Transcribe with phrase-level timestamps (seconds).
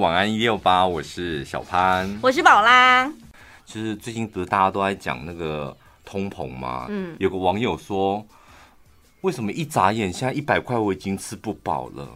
[0.00, 3.08] 晚安一六八，我是小潘，我是宝拉。
[3.64, 6.86] 就是最近不是大家都在讲那个通膨吗？
[6.88, 8.26] 嗯，有个网友说，
[9.20, 12.08] 为什么一眨眼现在一百块我已经吃不饱了？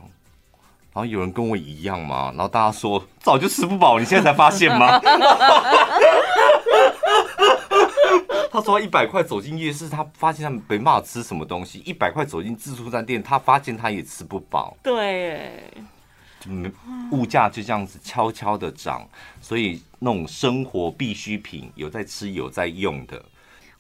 [0.92, 2.32] 然后有人跟我一样嘛？
[2.32, 5.00] 然后大家说早就吃不饱，你现在才发现吗？
[8.50, 14.76] 他说一百块走进夜市，他发现他没办法吃什么东西；一百块走进自助餐店，他发现他也吃不饱。
[14.82, 15.72] 对。
[17.10, 19.08] 物价就这样子悄悄的涨，
[19.40, 23.24] 所以那种生活必需品有在吃有在用的。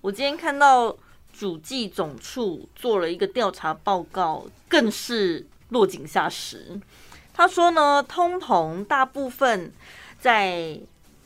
[0.00, 0.96] 我今天看到
[1.32, 6.80] 主计总处做了一个调查报告，更是落井下石。
[7.34, 9.72] 他说呢，通膨大部分
[10.18, 10.78] 在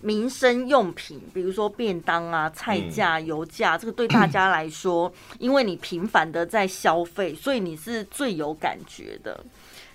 [0.02, 9.42] 民生用品，比如说便当啊、菜价、油价，这个对大家来说，因为你频繁的在消费，所以你是最有感觉的。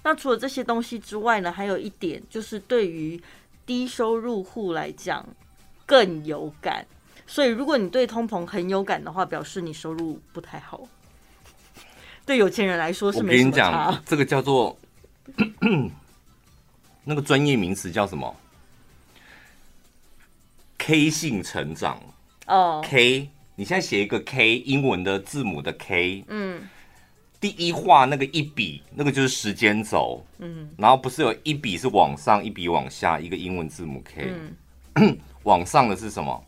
[0.04, 3.22] 那除了这些东西之外呢，还有一点就是对于
[3.66, 5.28] 低收入户来讲
[5.86, 6.86] 更有感。
[7.26, 10.88] 所以如果你对通膨很有感的话，表示你收入不太好。
[12.26, 13.88] 对有钱人来说是没什么差。
[13.88, 14.78] 我跟你讲，这个叫做
[17.04, 18.34] 那个专业名词叫什么
[20.78, 22.02] ？K 性成长
[22.46, 22.82] 哦。
[22.86, 26.68] K，你现在写一个 K，英文的字母的 K，嗯。
[27.40, 34.34] 第一画那个一笔，那个就是时间轴，嗯，然后不是有一笔是往上，一笔往下，一个英文字母 K，
[34.96, 36.44] 嗯， 往上的是什么？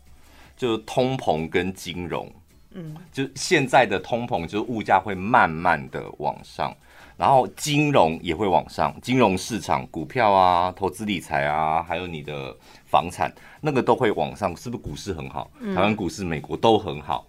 [0.56, 2.30] 就是通膨跟金融，
[2.72, 6.76] 嗯，就现在的通膨就是物价会慢慢的往上，
[7.16, 15.50] 然后金融也会往上，金融市场、股票啊、投资理财啊，还有你的房产，那个都会往上，是不是股市很好？
[15.74, 17.26] 台湾股市、美国都很好，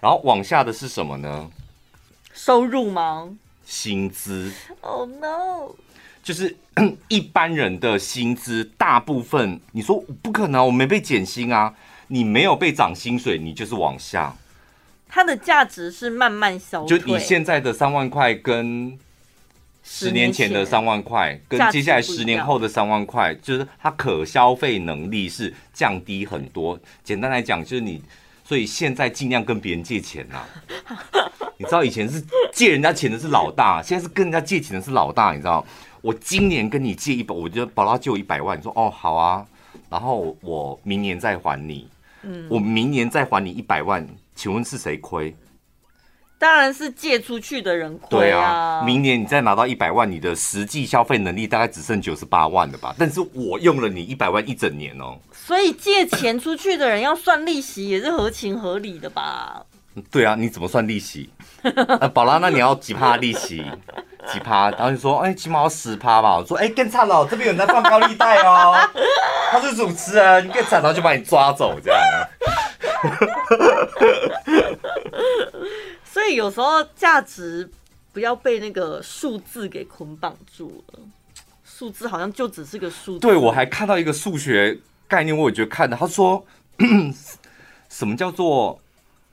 [0.00, 1.50] 然后往下的是什么呢？
[2.38, 3.36] 收入吗？
[3.66, 4.52] 薪资。
[4.80, 5.74] Oh no！
[6.22, 6.54] 就是
[7.08, 11.74] 一般人的薪资，大部分你说不可能，我没被减薪啊，
[12.06, 14.36] 你没有被涨薪水，你就是往下。
[15.08, 16.96] 它的价值是慢慢消退。
[16.96, 18.96] 就你现在的三万块，跟
[19.82, 26.78] 十年前的三万块，跟接下来十年后的三万块，就是它可消费能力是降低很多。
[27.02, 28.00] 简单来讲，就是你，
[28.48, 30.42] 所以现在尽量跟别人借钱呐。
[31.58, 35.32] 你知道以前是借人家钱的是老大，现在是跟人家借钱的是老大。
[35.32, 35.62] 你知道，
[36.00, 39.46] 我今年跟你借一百，我就宝拉借我一百万，你说哦好啊，
[39.90, 41.86] 然后我明年再还你，
[42.22, 45.36] 嗯，我明年再还你一百万，请问是谁亏？
[46.38, 48.10] 当然是借出去的人亏啊。
[48.10, 52.94] 对啊，明年你再拿到一百万，你的实际消费能力大概只剩九十八万了吧？
[52.98, 55.18] 但是我用了你一百万一整年哦。
[55.32, 59.62] 所以借钱出去的人要算利息也是合情合理的吧？
[60.10, 61.28] 对啊，你怎么算利息？
[61.62, 63.64] 呃， 宝拉，那你要几趴利息？
[64.32, 64.70] 几趴？
[64.70, 66.36] 然后你说，哎，起码要十趴吧。
[66.38, 68.76] 我说，哎，更惨了，这边有人在放高利贷哦。
[69.50, 72.00] 他是主持人，你更惨，然后就把你抓走，这样。
[76.18, 77.70] 所以有时候价值
[78.12, 80.98] 不要被那个数字给捆绑住了，
[81.64, 83.20] 数字好像就只是个数字。
[83.20, 84.76] 对，我还看到一个数学
[85.06, 85.96] 概念，我也觉得看的。
[85.96, 86.44] 他说，
[87.88, 88.80] 什么叫做？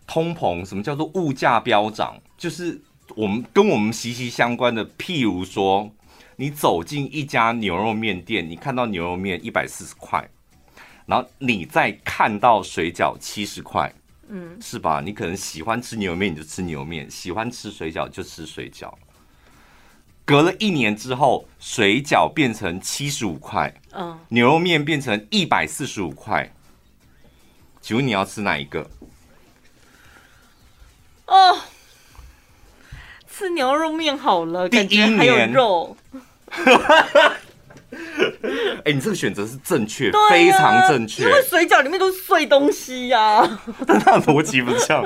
[0.06, 2.22] 通膨，什么叫做物价飙涨？
[2.38, 2.79] 就是
[3.16, 4.85] 我们跟我们息息相关的。
[4.90, 5.90] 譬如说，
[6.35, 10.29] 你走进一家牛肉面店，你看到牛肉面一百四十块，
[11.07, 13.91] 然后你再看到水饺七十块，
[14.28, 15.02] 嗯，是吧？
[15.02, 18.94] 你可能喜欢吃牛肉面，你就吃牛肉面；喜欢吃水饺就吃水饺。
[20.25, 26.52] 隔了一年之后，水饺变成七十五块，嗯，牛肉面变成一百四十五块，
[27.80, 28.90] 请问你要吃哪一个？
[31.28, 31.59] 哦，
[33.30, 35.96] 吃牛肉面好了，感觉还有肉。
[38.83, 41.23] 哎、欸，你这个选择是正确，啊，非常正确。
[41.23, 43.61] 因为水饺里面都是碎东西呀，啊。
[43.88, 45.03] 但他的逻辑不像，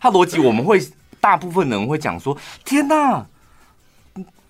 [0.00, 0.80] 他逻辑我们会
[1.20, 3.24] 大部分人会讲说：天哪，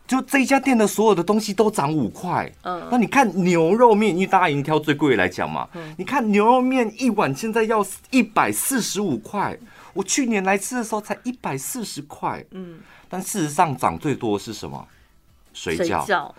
[0.06, 2.50] 就这一家店的所有的东西都涨五块。
[2.62, 5.68] 嗯，那你看牛肉面，因为大家已经挑最贵的来讲嘛。
[5.74, 9.56] 嗯，你看牛肉面一碗现在要一百四十五块。
[9.92, 12.78] 我去年来吃的时候才一百四十块，嗯，
[13.08, 14.86] 但事实上涨最多的是什么？
[15.52, 16.32] 水饺，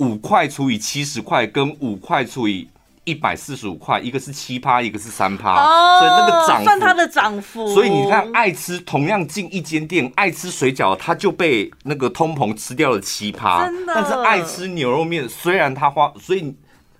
[0.00, 2.68] 五块除以七十块，跟五块除以
[3.04, 7.72] 一百四十五块，一个是七趴，一个是三趴，哦，所以那个涨算它的涨幅。
[7.74, 16.54] 所以你看，爱吃同样进一间店，爱吃水饺，它就被那个通膨吃掉了七趴，但是爱吃牛肉面，虽然它花，所以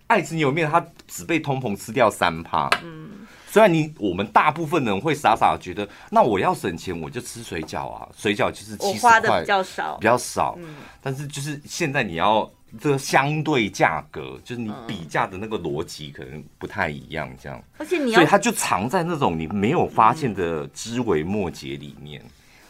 [0.07, 2.69] 爱吃牛肉面，它只被通膨吃掉三趴。
[2.83, 3.11] 嗯，
[3.47, 10.57] 虽然你我们大部分人会傻傻的觉得，那我要省钱，我就吃水饺啊，水饺就是七十块，花的比较少，比较少。
[10.59, 17.61] 嗯，但是就是现在你要这个相对价格，就是你比价的那个逻辑可能不太一样，这样。
[17.79, 22.23] 而且你要，所以它就藏在那种你没有发现的枝微末节里面。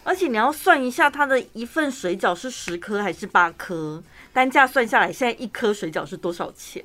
[0.02, 4.02] 而且你要算一下，它的一份水饺是十颗还是八颗？
[4.32, 6.82] 单价算下来，现在一颗水饺是多少钱？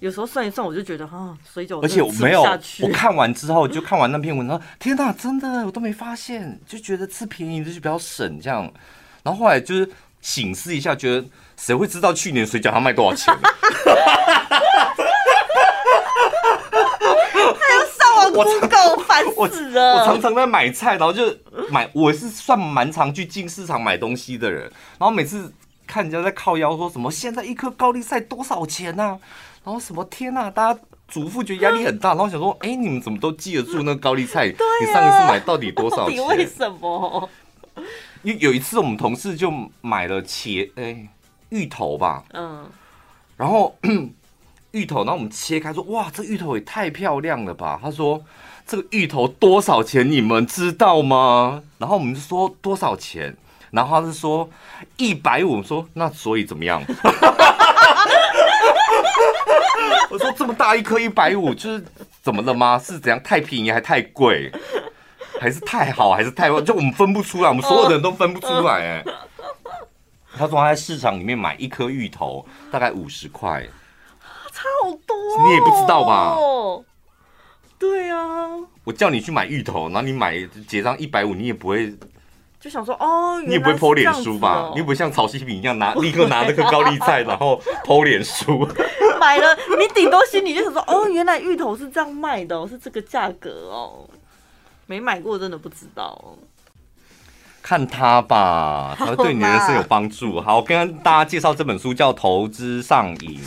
[0.00, 2.42] 有时候算一算，我就觉得啊，水饺而且我没有，
[2.82, 8.62] 我看完之后就看完那篇文章，天哪，真的我都没发现，就觉得吃便宜的就比较省这样。
[9.24, 9.90] 然后后来就是
[10.20, 11.26] 省思一下，觉得
[11.56, 13.34] 谁会知道去年水饺它卖多少钱？
[18.30, 19.98] 我够烦死了我！
[20.00, 21.34] 我常常在买菜，然后就
[21.70, 21.90] 买。
[21.92, 24.62] 我是算蛮常去进市场买东西的人，
[24.98, 25.52] 然后每次
[25.86, 29.18] 看人家在靠腰说什么现在一颗高丽菜多少钱呢、啊？
[29.64, 34.46] 然后什么天呐、啊，大家主妇觉得压力很大，然后想说，哎、欸，你们怎么都记得住那个高丽菜？
[34.80, 36.24] 你上一次买到底多少钱？
[36.26, 37.28] 为什么？
[38.22, 41.08] 因为有一次我们同事就买了茄，哎、
[41.50, 42.68] 芋头吧，嗯，
[43.36, 43.76] 然后。
[44.72, 48.22] 芋头，然后我们切开说：“哇，这芋头也太漂亮了吧！”他说
[48.68, 50.08] ：“这个芋头多少钱？
[50.08, 53.34] 你们知道吗？”然后我们就说：“多少钱？”
[53.72, 54.50] 然后他是说
[54.98, 56.84] ：“一百五。”我说：“那所以怎么样？”
[60.10, 61.82] 我说：“这么大一颗一百五，就是
[62.22, 62.78] 怎么了吗？
[62.78, 63.18] 是怎样？
[63.22, 64.52] 太便宜还太贵，
[65.40, 66.60] 还是太好 还是太坏？
[66.62, 69.04] 就我们分不出来，我们所有的人都分不出来。”哎，
[70.36, 73.66] 他说他在市场里面买一颗芋头大概五十块。
[74.52, 76.36] 差好多，哦，你也不知道吧？
[77.78, 78.48] 对啊，
[78.82, 80.36] 我叫你去买芋头，然后你买
[80.66, 81.94] 结账一百五，你也不会
[82.58, 84.70] 就想说哦，你也不会 po 脸书吧？
[84.72, 88.68] 你也不会像曹西饼一样拿立刻拿那个高丽菜， 然后 po 脸书。
[89.20, 94.10] 买了，你顶多心里就想说哦，原来芋头是这样卖的，是这个价格哦。
[94.88, 96.36] 没买过，真的不知道。
[97.62, 100.40] 看他吧， 他会对你的人生有帮助。
[100.40, 103.38] 好，我跟大家介绍这本书，叫《投资上瘾》。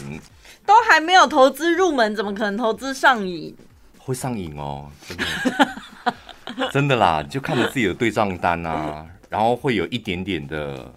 [0.63, 3.55] 都还没有投资入门，怎么可能投资上瘾？
[3.97, 7.23] 会上瘾哦，真的， 真的啦！
[7.23, 10.93] 就看着自己的对账单啊，然后会有一点点的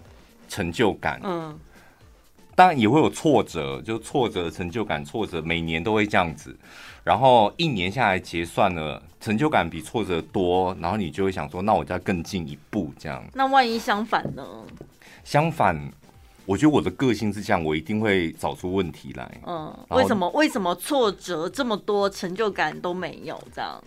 [0.49, 1.19] 成就感。
[1.25, 1.59] 嗯，
[2.55, 6.55] 当然也会有挫折，就挫折、成就感、挫折，每年都会这样子。
[7.05, 13.23] 然后一年下来结算了，成就感比挫折多，然后你就会想说，那我再更进一步这样。
[13.35, 14.43] 那万一相反呢？
[15.23, 15.79] 相反，
[16.47, 19.41] 我觉得我的个性是这样，我一定会找出问题来。
[19.47, 20.29] 嗯，为什么？
[20.31, 23.39] 为什么挫折这么多，成就感都没有？
[23.55, 23.85] 这样？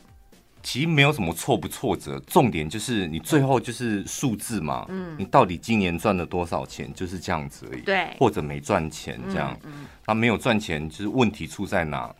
[0.61, 4.85] 其实没有什么挫不挫折，重点就是你最后就是数字嘛。
[4.89, 7.81] 嗯，你到底今年赚了多少钱，就是这样子而已。
[7.81, 9.57] 对，或者没赚钱这样。
[9.63, 12.13] 嗯，他没有赚钱，就是问题出在哪？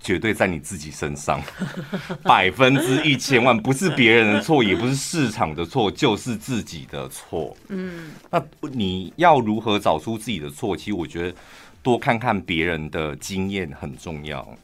[0.00, 1.40] 绝对在你自己身上，
[2.22, 7.56] 百分之一千万，不是别人的错，也不是市场的错，就是自己的错。
[7.68, 8.42] 嗯，那
[8.72, 10.76] 你要如何找出自己的错？
[10.76, 11.36] 其实我觉得
[11.82, 14.56] 多看看别人的经验很重要。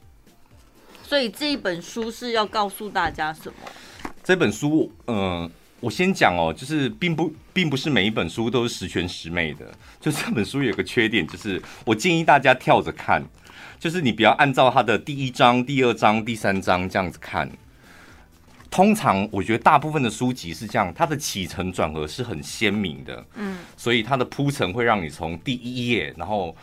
[1.03, 3.55] 所以这一本书是要告诉大家什么？
[4.23, 5.51] 这本书，嗯、呃，
[5.81, 9.67] 我先讲哦，就是并不并不是每一本书都是十全十美的。
[10.01, 13.25] 就这本书有个缺点，就是我建议大家跳着看。
[13.79, 17.51] 就是你不要按照它的第一章、第二章、第三章这样子看。
[18.71, 26.55] 通常我觉得大部分的书籍是这样，它的起承转合是很鲜明的，嗯，所以它的铺陈会让你从第一页，然后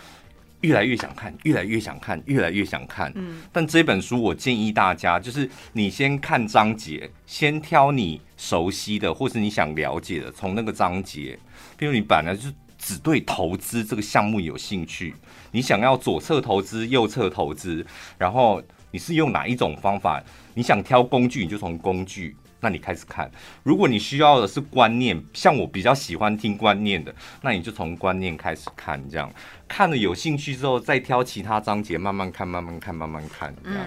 [0.61, 3.41] 越来越想看，越来越想看，越来越想看，嗯。
[3.51, 11.37] 但这本书我建议大家，就是你先看章节，先挑你熟悉的或是你想了解的，从那个章节，
[11.75, 12.49] 比如你本来就
[12.85, 15.15] 只对投资这个项目有兴趣。
[15.49, 17.83] 你想要左侧投资、右侧投资，
[18.15, 18.61] 然后
[18.91, 20.23] 你是用哪一种方法？
[20.53, 23.29] 你想挑工具，你就从工具那你开始看。
[23.63, 29.01] 如果你需要的是观念，像我比较喜欢听观念的，那你就从观念开始看。
[29.09, 29.33] 这样
[29.67, 33.51] 看了有兴趣之后，再挑其他章节慢慢看、慢慢看、慢慢看。
[33.63, 33.83] 这样，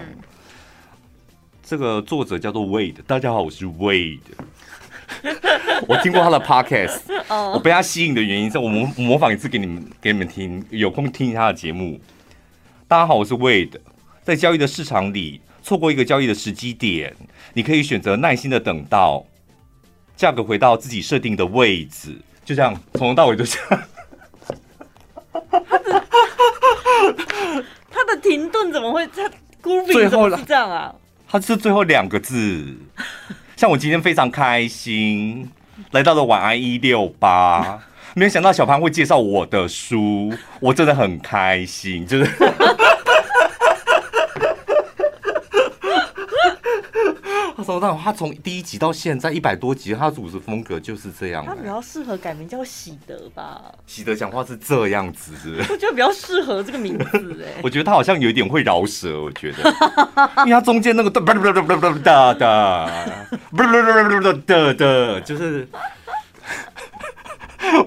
[1.63, 4.19] 这个作者叫做 Wade，大家好，我是 Wade。
[5.87, 6.99] 我听过他的 podcast，
[7.53, 11.99] 我被他吸引的原因是我模模仿一次给你们给你们听，有空听他的节目。
[12.87, 13.79] 大家好，我是 Wade，
[14.23, 17.15] 在交易的市场里，错过一个交易的时机点，
[17.53, 19.25] 你可以选择耐心的等到
[20.15, 23.83] 价格回到自己设定的位置，就这样从头到尾就这样。
[27.91, 29.29] 他的停顿怎么会他
[29.85, 30.93] 最后是这样啊？
[31.27, 32.75] 他是最后两个字。
[33.59, 35.51] 像我今天非常开心，
[35.91, 37.77] 来到了晚安一六八，
[38.13, 42.31] 没有想到小潘会介绍我的书，我真的很开心，就是。
[47.77, 51.47] 他从第一集到现在一百多集，他的组织风格就是这样、欸。
[51.47, 53.61] 他比较适合改名叫喜德吧？
[53.85, 57.59] 喜德讲话是这样子是不是，我觉得比较适合这个名字哎、欸。
[57.61, 59.69] 我觉得他好像有一点会饶舌，我觉得，
[60.45, 62.33] 因为他中间那个哒哒哒哒哒哒哒哒
[64.45, 65.67] 哒哒， 就是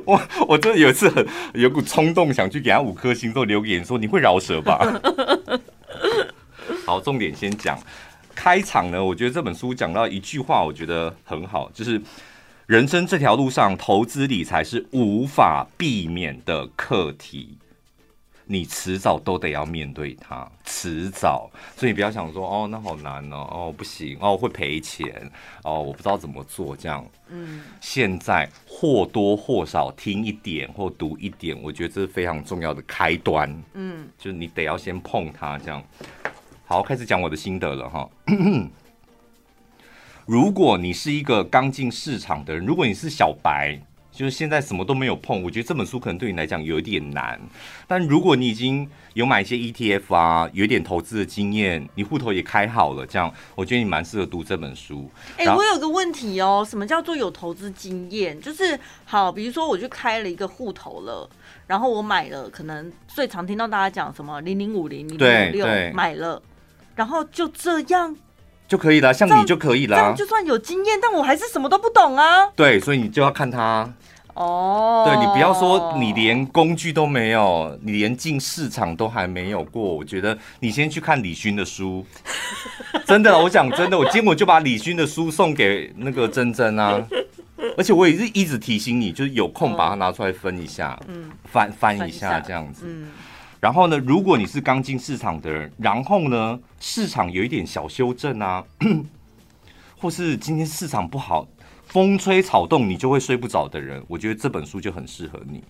[0.04, 4.78] 我我真的有一次很有股冲动想去给他五颗星，都留言说你会饶舌吧？
[6.84, 7.78] 好，重点先讲。
[8.34, 12.00] 开场呢，我觉得这本书讲到一句话，我觉得很好，就是
[12.66, 17.58] 人生这条路上，投资理财是无法避免的课题，
[18.46, 21.50] 你迟早都得要面对它，迟早。
[21.76, 25.30] 所以你不要想说，哦，那好难哦，哦，不行，哦，会赔钱，
[25.62, 27.04] 哦，我不知道怎么做，这样。
[27.28, 33.62] 嗯，现在或多或少听一点或读一点，我觉得这是非常重要的开端。
[33.74, 35.82] 嗯，就是你得要先碰它，这样。
[36.72, 38.08] 好，开始讲我的心得了哈。
[40.24, 43.78] 如果你是一个刚进市场的人，如果你是小白，
[44.10, 47.38] 就是现在什么都没有碰，我觉得这本书可能对你来讲有一点难。
[47.86, 55.10] 但如果你已经有买一些 ETF 啊，有一点投资的经验，你户头也开好了，这样我觉得你蛮适合读这本书。
[55.36, 58.40] 哎、欸，我有个问题哦，什么叫做有投资经验？
[58.40, 61.28] 就是好，比如说我去开了一个户头了，
[61.66, 66.40] 然后我买了，可能最常听到大家讲什么零零五零零零五六买了。
[66.94, 68.16] 然后就这样
[68.68, 69.96] 就可以了，像你就可以了。
[69.96, 72.46] 这样就算有经验，但我还是什么都不懂啊。
[72.56, 73.92] 对，所以你就要看他
[74.34, 75.04] 哦。
[75.06, 79.82] 对，你不要说你连工具都没有，你连进市场都还没有过。
[79.82, 82.04] 我觉得你先去看李勋的书。
[83.06, 87.02] 真的，我讲真的，我今天我就把李勋的书送给那个珍珍啊。
[87.76, 93.08] 而且我也是一直提醒你，就是有空把它拿出来分一下，嗯，翻翻一下这样子，嗯。
[93.62, 98.64] 然后呢，如果你是刚进市场的人，然后呢，市场有一点小修正啊，
[99.96, 101.46] 或是今天市场不好，
[101.84, 105.62] 风吹草动你就会睡不着的人，我觉得这本书就很适合你。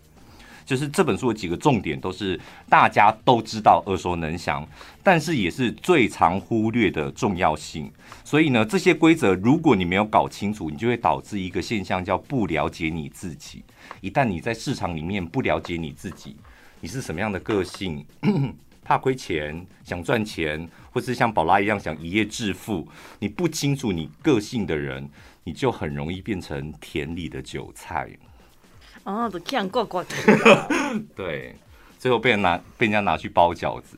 [0.65, 4.67] 就是这本书的几个重点都是大家都知道、耳熟能详，
[5.03, 7.93] 但是也是最常忽略的重要性。
[8.25, 13.63] 所以呢，这些规则如果你没有搞清楚，你就会导致一个现象叫不了解你自己。
[14.01, 16.37] 一旦你在市场里面不了解你自己，
[16.83, 18.05] 你是什么样的个性？
[18.85, 22.89] 怕亏钱，想赚钱，或是像宝拉一样想一夜致富？
[23.21, 25.09] 你不清楚你个性的人，
[25.45, 28.11] 你就很容易变成田里的韭菜。
[29.05, 30.13] 哦，都这样过过去。
[31.15, 31.55] 对，
[32.01, 33.97] 最后被人拿被人家拿去包饺子。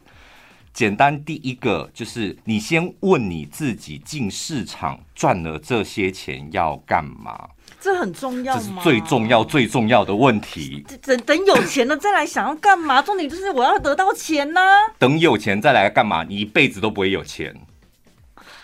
[0.74, 7.48] 简单，第一个就是你先问你自己：进市场赚了这些钱要干嘛？
[7.84, 8.62] 这很重要吗？
[8.64, 10.82] 这是最重要、最重要的问题。
[11.02, 13.02] 等等有钱了再来想要干嘛？
[13.02, 14.88] 重点就是我要得到钱呢、啊。
[14.98, 16.24] 等有钱再来干嘛？
[16.24, 17.54] 你一辈子都不会有钱。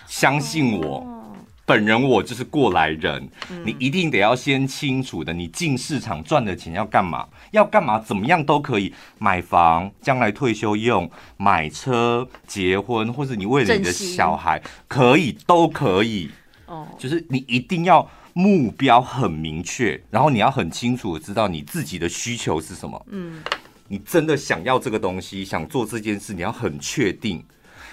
[0.06, 1.36] 相信我，哦、
[1.66, 3.28] 本人我就是过来人。
[3.50, 7.28] 嗯、你一定得要先清楚的，你进市场赚的钱要干嘛？
[7.50, 7.98] 要干嘛？
[7.98, 8.94] 怎么样都可以。
[9.18, 16.30] 买房，将来退休用；买车，结婚，或者你为了你的小孩，可以，都可以。
[16.64, 18.08] 哦，就是你一定要。
[18.40, 23.06] 目标很明确，然后你要很清楚的知道你自己的需求是什么。
[23.10, 23.42] 嗯，
[23.88, 27.44] 你真的想要这个东西，想做这件事，你要很确定。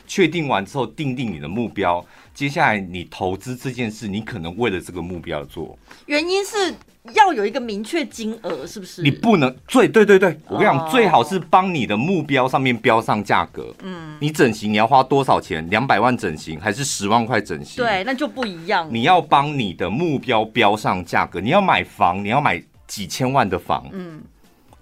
[0.08, 2.06] 确定完之后，定定你的目标。
[2.34, 5.78] 接下来你投资这件事，你可能为了这个目标做。
[6.06, 6.74] 原因是
[7.14, 9.02] 要有一个明确金额，是不是？
[9.02, 13.74] 你不能最对对对，我跟你讲，最好是帮你的目标上面标上价格。
[13.84, 15.68] 嗯，你整形你要花多少钱？
[15.70, 17.84] 两百万整形还是十万块整形？
[17.84, 18.88] 对，那就不一样。
[18.92, 21.40] 你要帮你的目标标上价格。
[21.40, 23.86] 你要买房，你要买几千万的房。
[23.92, 24.22] 嗯，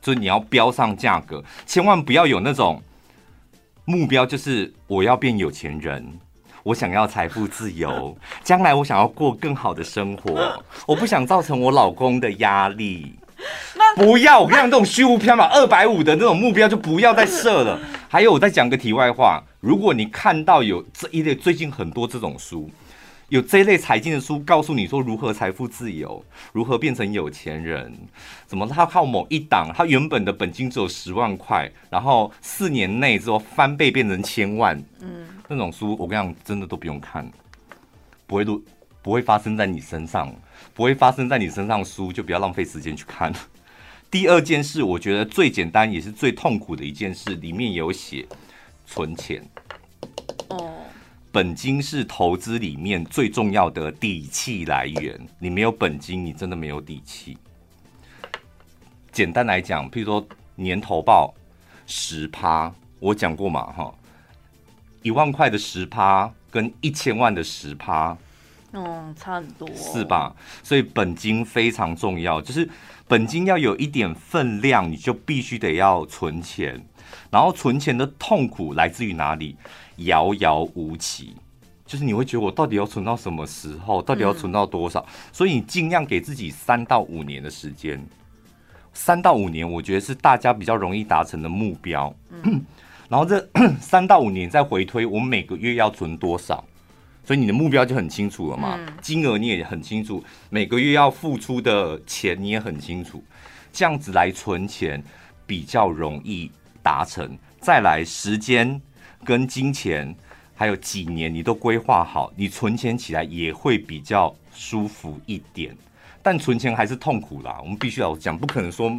[0.02, 2.82] 所以你要标上价格，千万不要有那种
[3.86, 6.06] 目标，就是我要变有钱人。
[6.66, 13.14] 我想要财富自由， 将来我想要过更好的生活，我不想造成我老公的压力。
[13.96, 17.80] 不要，我跟你讲，这种虚无缥缈二百五的那种目标就不要再设了。
[18.10, 22.68] 还有，我再讲个题外话，如果你看到有这一类最近很多这种书。
[23.30, 27.92] 有这一类财经的书，告诉你说如何财富自由，如何变成有钱人，
[28.48, 37.30] 怎么他靠某一档，他原本的本金只有十万块，然后四年内之后翻倍变成千万，嗯，那种书我跟你讲，真的都不用看，
[38.26, 38.62] 不会都，
[39.02, 40.34] 不会发生在你身上，
[40.74, 43.34] 不会发生在你身上的书就不要浪费时间去看。
[44.10, 48.26] 第二件事，我觉得最简单也是最痛苦的一件事，里面有写
[48.86, 49.44] 存钱。
[51.32, 55.20] 本金是投资里面最重要的底气来源。
[55.38, 57.38] 你没有本金，你真的没有底气。
[59.12, 60.26] 简单来讲，譬如说
[60.56, 61.34] 年投报
[61.86, 63.94] 十趴，我讲过嘛，哈，
[65.06, 68.18] 一万块的十趴跟一千万的十趴，
[68.74, 70.36] 嗯，差很多，是吧？
[70.64, 72.68] 所以本金非常重要，就是
[73.08, 76.84] 本金要有一点分量，你就必须得要存钱。
[77.30, 79.56] 然后存钱的痛苦来自于哪里？
[79.98, 81.36] 遥遥无期。
[81.86, 84.02] 就是你会觉得我到底要存到什么时候？
[84.02, 85.02] 到底要存到多少？
[85.02, 88.04] 嗯、所以你尽量给自己三到五年的时间。
[88.92, 92.12] 三到五年，我觉得是大家比较容易达成的目标。
[92.32, 92.66] 嗯、
[93.08, 93.48] 然后这
[93.82, 96.64] 三到五年再回推，我们每个月要存多少？
[97.24, 98.76] 所以你的目标就很清楚了嘛。
[98.80, 103.24] 嗯、金额你也很清楚，每个月要付出的钱你也很清楚。
[103.72, 105.04] 这样子来存钱
[105.46, 107.38] 比较容易达成。
[107.60, 108.82] 再来，时间
[109.24, 110.16] 跟金钱。
[110.58, 115.76] 还有几年你都规划好，你存钱起来也会比较舒服一点。
[116.24, 118.90] 但存钱还是痛苦啦，我们必须要讲，不可能说，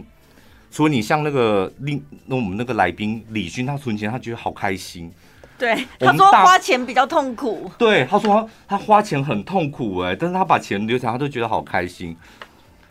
[0.77, 5.11] 除了你像那个另那我们那个来宾李军，他存钱他觉得好开心。
[5.57, 7.73] 对，他说花钱比较痛苦。
[7.79, 12.15] 对，他说他花钱很痛苦哎，但是他把钱留下来，他都觉得好开心。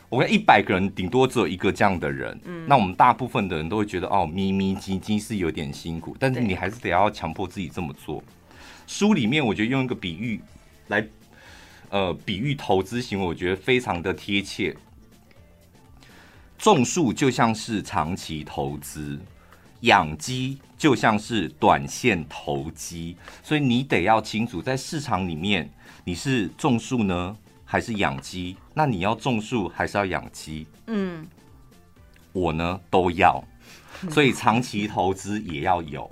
[0.10, 8.24] 我看一百个人顶多只有一个这样的人，嗯，那我们大部分的人都会觉得哦，咪咪唧唧是有点辛苦，但是你还是得要强迫自己这么做。
[8.88, 10.42] 书里面我觉得用一个比喻
[10.88, 11.06] 来，
[11.92, 14.76] 呃，比喻投资行为，我觉得非常的贴切。
[16.58, 19.20] 种树就像是长期投资，
[19.82, 25.70] 养鸡就像是短线投机，所以你得要清楚，在市场里面
[26.04, 28.56] 你是种树呢，还是养鸡？
[28.74, 30.66] 那你要种树还是要养鸡？
[30.88, 31.28] 嗯，
[32.32, 33.44] 我呢都要，
[34.10, 36.10] 所以长期投资也要有，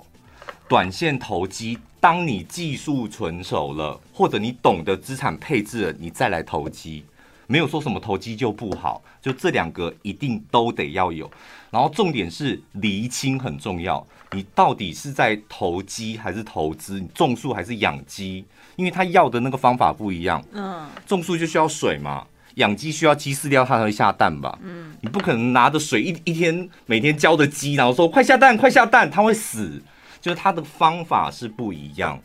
[0.68, 1.78] 短线投机。
[2.00, 7.02] 当你技术纯熟了，或者你懂得资产配置了，你再来投机，
[7.46, 11.30] 没有说什么投机就不好，就这两个一定都得要有。
[11.70, 17.00] 然后重点是厘清很重要，你到底是在投机还是投资？
[17.00, 18.44] 你种树还是养鸡？
[18.76, 20.44] 因为他要的那个方法不一样。
[20.52, 24.58] 嗯，种树就需要水嘛，养鸡需要鸡饲料，它才会下蛋吧？
[24.62, 29.82] 嗯，你不可能拿着水一一天每天浇着鸡，然后说快下蛋，快下蛋，它会死。
[30.20, 32.18] 就是它的方法是不一样，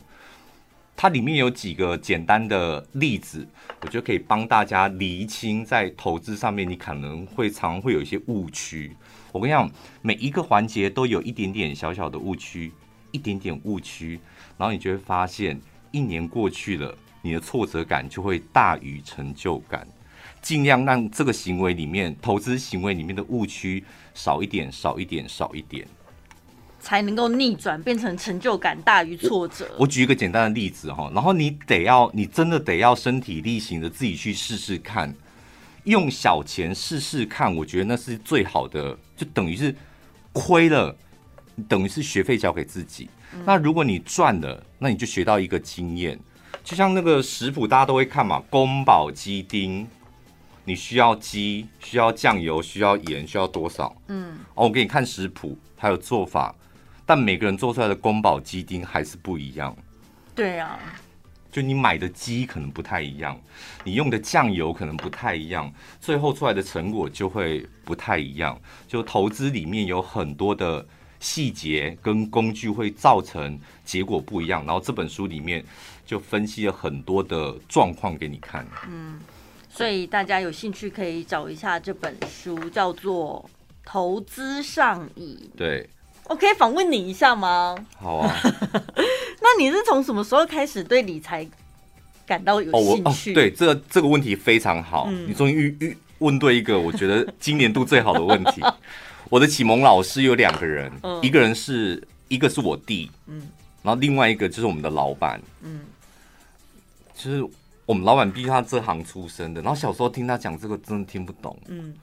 [1.02, 3.48] 它里面有几个简单的例子，
[3.84, 8.94] 我觉得可以帮大家厘清在投资上面你可能会常会有一些误区。
[9.32, 12.74] 我跟你讲，每一个环节都有一点点小小的误区，
[13.12, 14.20] 一点点误区，
[14.58, 15.58] 然后你就会发现，
[15.92, 19.88] 一年过去了，你的挫折感就会大于成就感。
[20.42, 23.82] 尽量让这个行为里面，投资行为里面的误区
[24.14, 25.88] 少一点，少一点，少一点。
[26.80, 29.68] 才能够逆转，变成成就感大于挫折。
[29.72, 35.14] 我，我举一个简单的例子哈，然后你得要，你真的得要身体力行的自己去试试看，
[35.84, 39.76] 用小钱试试看，我觉得那是最好的，就等于是
[40.32, 40.96] 亏了，
[41.68, 43.10] 等于是学费交给自己。
[43.34, 46.20] 嗯、那如果你赚了，那你就学到一个经验，
[46.64, 49.88] 就像那个食谱大家都会看嘛，宫保鸡丁，
[50.66, 53.96] 你需要鸡，需要酱油，需要盐，需要多少？
[54.08, 56.56] 嗯，哦，我给你看食谱，还有做法。
[57.10, 59.76] 但每个人做出来的宫保鸡丁还是不一样。
[60.36, 60.78] 对呀，
[61.52, 63.36] 就你买的鸡可能不太一样，
[63.84, 68.62] 你用的酱油可能不太一样，最后出来的成果就会不太一样。
[68.88, 70.86] 就投资里面有很多的
[71.20, 74.64] 细节跟工具会造成结果不一样。
[74.64, 75.66] 然后这本书里面
[76.06, 78.64] 就分析了很多的状况给你看。
[78.88, 79.20] 嗯，
[79.68, 83.50] 所以大家有兴趣可以找一下这本书，叫做
[83.84, 85.50] 《投资上瘾》。
[85.58, 85.90] 对。
[86.30, 87.76] 我可以访问你一下吗？
[87.98, 88.34] 好啊。
[89.42, 91.46] 那你是从什么时候开始对理财
[92.26, 93.32] 感到有兴趣？
[93.32, 98.62] 哦哦、对，这个这个问题非常好，嗯、你终于遇遇问对一个我觉得今年度最好的问题。
[99.30, 103.50] 我的启蒙老师有两个人，嗯、一个人是一个是我弟，嗯，
[103.82, 105.82] 然后另外一个就是我们的老板，嗯，
[107.16, 107.44] 就是
[107.86, 111.94] 我们老板毕竟他这行出身的，然后小时候听他讲这个真的听不懂，嗯。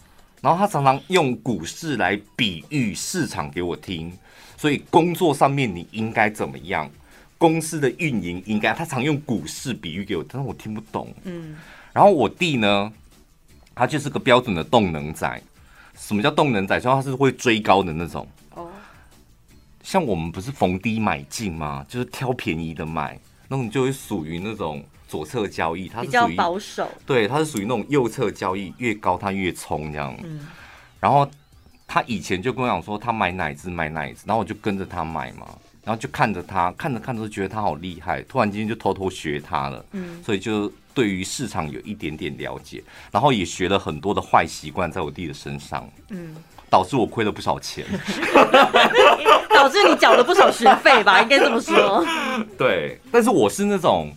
[0.46, 4.16] 然后他常常用股市来比喻市场给我听，
[4.56, 6.88] 所以工作上面你应该怎么样？
[7.36, 11.12] 公司的运营应该，他常用股市比喻给我，但是我听不懂。
[11.24, 11.56] 嗯。
[11.92, 12.92] 然后我弟呢，
[13.74, 15.42] 他就是个标准的动能仔。
[15.96, 16.78] 什么叫动能仔？
[16.78, 18.24] 说他是会追高的那种。
[18.54, 18.70] 哦。
[19.82, 21.84] 像我们不是逢低买进吗？
[21.88, 24.84] 就是挑便宜的买，那种就会属于那种。
[25.08, 30.16] 左侧交易，它是属于比较保守，对，它是属于那种右侧交易，越高它越冲这样。
[30.24, 30.46] 嗯，
[31.00, 31.28] 然后
[31.86, 35.46] 他以前就跟我讲说，他买哪只买哪只，然后我就跟着他买嘛，
[35.84, 39.84] 然后就看着他，看着看着就觉得他好厉害，突然间就偷偷学他了。
[39.92, 45.88] 嗯，所以就对于市场有一点点了解，然后也学了很多的坏习惯在我弟的身上。
[46.08, 46.34] 嗯，
[46.68, 47.86] 导致我亏了不少钱，
[49.48, 52.04] 导致你缴了不少学费吧，应该这么说。
[52.58, 54.12] 对，但是我是那种，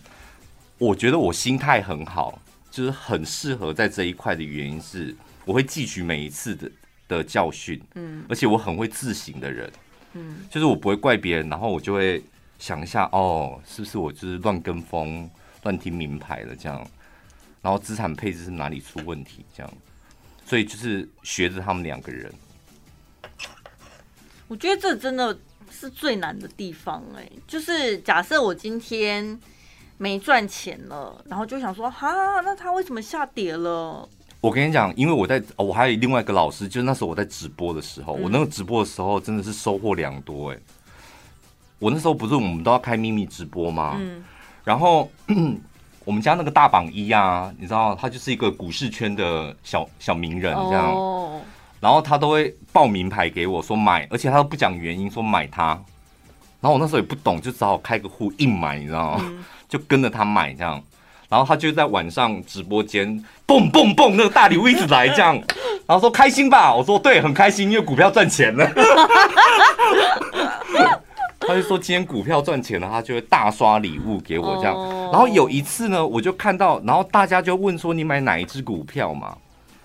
[0.80, 2.40] 我觉得我心态很好，
[2.70, 5.14] 就是很适合在这一块的原因是，
[5.44, 6.72] 我会汲取每一次的
[7.06, 9.70] 的教训，嗯，而且我很会自省的人，
[10.14, 12.24] 嗯，就是我不会怪别人，然后我就会
[12.58, 15.30] 想一下，哦，是不是我就是乱跟风、
[15.64, 16.78] 乱听名牌了这样，
[17.60, 19.70] 然后资产配置是哪里出问题这样。
[20.46, 22.32] 所以就是学着他们两个人，
[24.48, 25.38] 我觉得这真的
[25.70, 27.32] 是最难的地方哎、欸。
[27.46, 29.38] 就是假设我今天
[30.00, 34.08] 没赚钱了，然后就想说，哈，那他为什么下跌了？
[34.40, 40.62] 我跟你讲，因为我在，我还有另外一个老师，就是那时候我在直播的时候，嗯、我那个直播的时候真的是收获良多哎、欸。
[41.78, 43.96] 我那时候不是我们都要开秘密直播吗？
[44.00, 44.24] 嗯，
[44.64, 45.10] 然后。
[46.06, 51.40] 我们家那个大榜一啊，你知道，他就是一个股市圈的小小名人这样，oh.
[51.78, 55.66] 然后他都会报名牌给我说买，而且他都不讲原因说买它，
[56.58, 59.24] 然后我那时候也不懂，就只好开个户硬买，你知道吗？
[59.24, 60.82] 嗯、就跟着他买这样，
[61.30, 65.40] 然后他就在晚上直播间蹦蹦蹦，那个大礼物一直来这样，
[65.86, 68.68] 然后说开心吧，我说对，很开心，因为股票赚钱了。
[71.40, 74.76] 他就说今天股票赚钱了，他就会大刷礼物给我这样。
[75.10, 79.36] 然后有一次呢，我就看到，然后大家就问说你买哪一只股票嘛？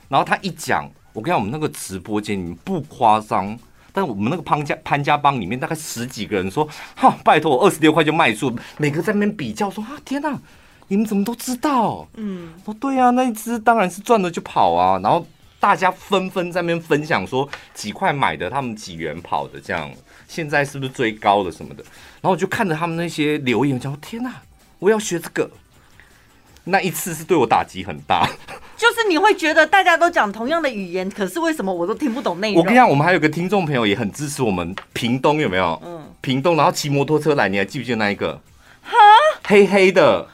[0.09, 3.57] 然后他一讲，我跟你讲，我们那个直播间你们不夸张，
[3.95, 10.37] 但我们那个潘家潘家帮里面大概十几个人说，哈，拜托我二十六块就卖出，每个在那边比较说啊，天哪，
[10.89, 12.05] 你们怎么都知道？
[12.15, 14.99] 嗯，说对啊，那一只当然是赚了就跑啊。
[15.01, 15.25] 然后
[15.59, 19.89] 大家纷纷在那边分享说几块买的，他们几元跑的这样。
[20.27, 21.83] 现在是不是最高的什么的？
[22.21, 24.41] 然后我就看着他们那些留言，我讲天哪，
[24.79, 25.49] 我要学这个。
[26.67, 28.27] 那一次是对我打击很大，
[28.77, 32.57] 就是你会觉得大家都讲同样的语言，可是为什么我都听不懂内容？
[32.59, 35.81] 我跟你讲，我们还有个听众朋友也很支持我们，屏东有没有？
[35.85, 38.39] 嗯，屏东，然后骑摩托车来，你还记不记得那一个？
[38.83, 38.97] 哈，
[39.47, 40.27] 黑黑的，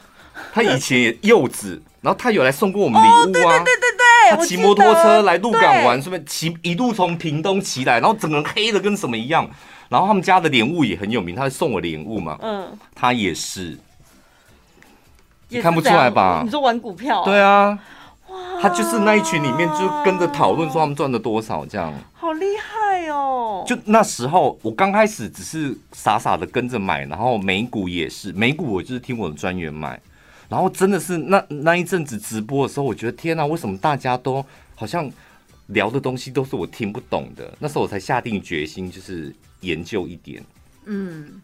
[0.53, 3.21] 他以前也柚子，然后他有来送过我们礼物啊。
[3.21, 4.37] 哦，对对对对对。
[4.37, 9.49] 他骑摩托车来鹿港玩，顺便骑一路从屏东骑来，然后整个人黑的跟什么一样。
[9.89, 12.37] 然后他们家的莲雾也很有名，他会送我莲雾嘛。
[12.41, 13.77] 嗯，他也是，
[15.49, 16.41] 你看不出来吧？
[16.45, 17.25] 你说玩股票？
[17.25, 17.79] 对啊，哇，
[18.61, 21.93] 他就是那一群里面就跟着讨论说他们赚了多少这样。
[22.13, 23.63] 好厉害哦！
[23.67, 29.99] 就那时候我刚开始只是傻傻的跟着买，然后美股也是美股，我就是听我的专员买。
[30.47, 35.09] 然后真的是那那一阵子直播的时候，我觉得天哪，为什么大家都好像
[35.67, 37.51] 聊的东西都是我听不懂的？
[37.59, 40.43] 那时候我才下定决心，就是研究一点。
[40.85, 41.41] 嗯，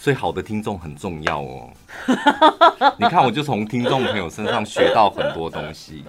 [0.00, 1.70] 所以好的听众很重要哦。
[2.98, 6.02] 你看，我就从听众朋友身上学到很多东西。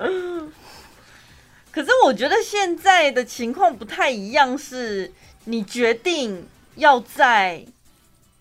[1.70, 5.12] 可是我觉得现在的情况不太一样，是
[5.44, 7.66] 你决定要在。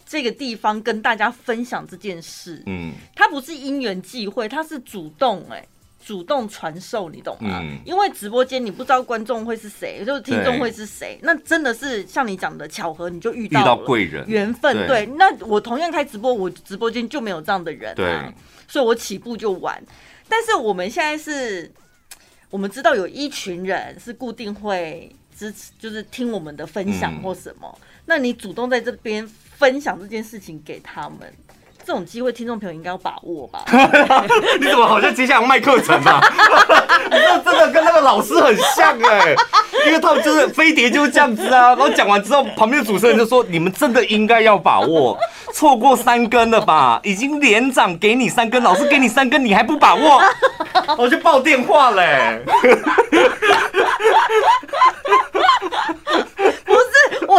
[0.06, 5.68] 这个地方跟大家分享这件事，嗯，它不是因缘际会，它是主动哎、欸，
[6.04, 7.60] 主动传授，你懂吗？
[7.62, 15.06] 嗯，因为直播间你不知道观众会是谁，就是听众会是谁，那真的是像你讲的巧合，你就遇到遇到贵人缘分，对。
[15.16, 18.20] 那我同样开直播，我直播间就没有这样的人，对，
[18.66, 19.82] 所以我起步就晚。
[20.28, 21.70] 但是我们现在是，
[22.48, 29.28] 我们知道有一群人是固定会支持，就是听我们的分享或什么，嗯、那你主动在这边。
[29.60, 31.30] 分享这件事情给他们，
[31.84, 33.64] 这种机会听众朋友应该要把握吧？
[34.60, 36.20] 你怎么好像接下来要卖课程啊？
[37.10, 39.36] 你这真的跟那个老师很像哎、欸，
[39.86, 41.68] 因为他们就是飞碟就是这样子啊。
[41.68, 45.18] 然后讲完之后，旁边的主持人就说：“你们真的应该要把握，
[45.52, 47.00] 错过三根了吧？
[47.02, 50.22] 已经连长给你三根，老师给你三根，你还不把握？
[50.96, 52.42] 我就报电话嘞、欸。”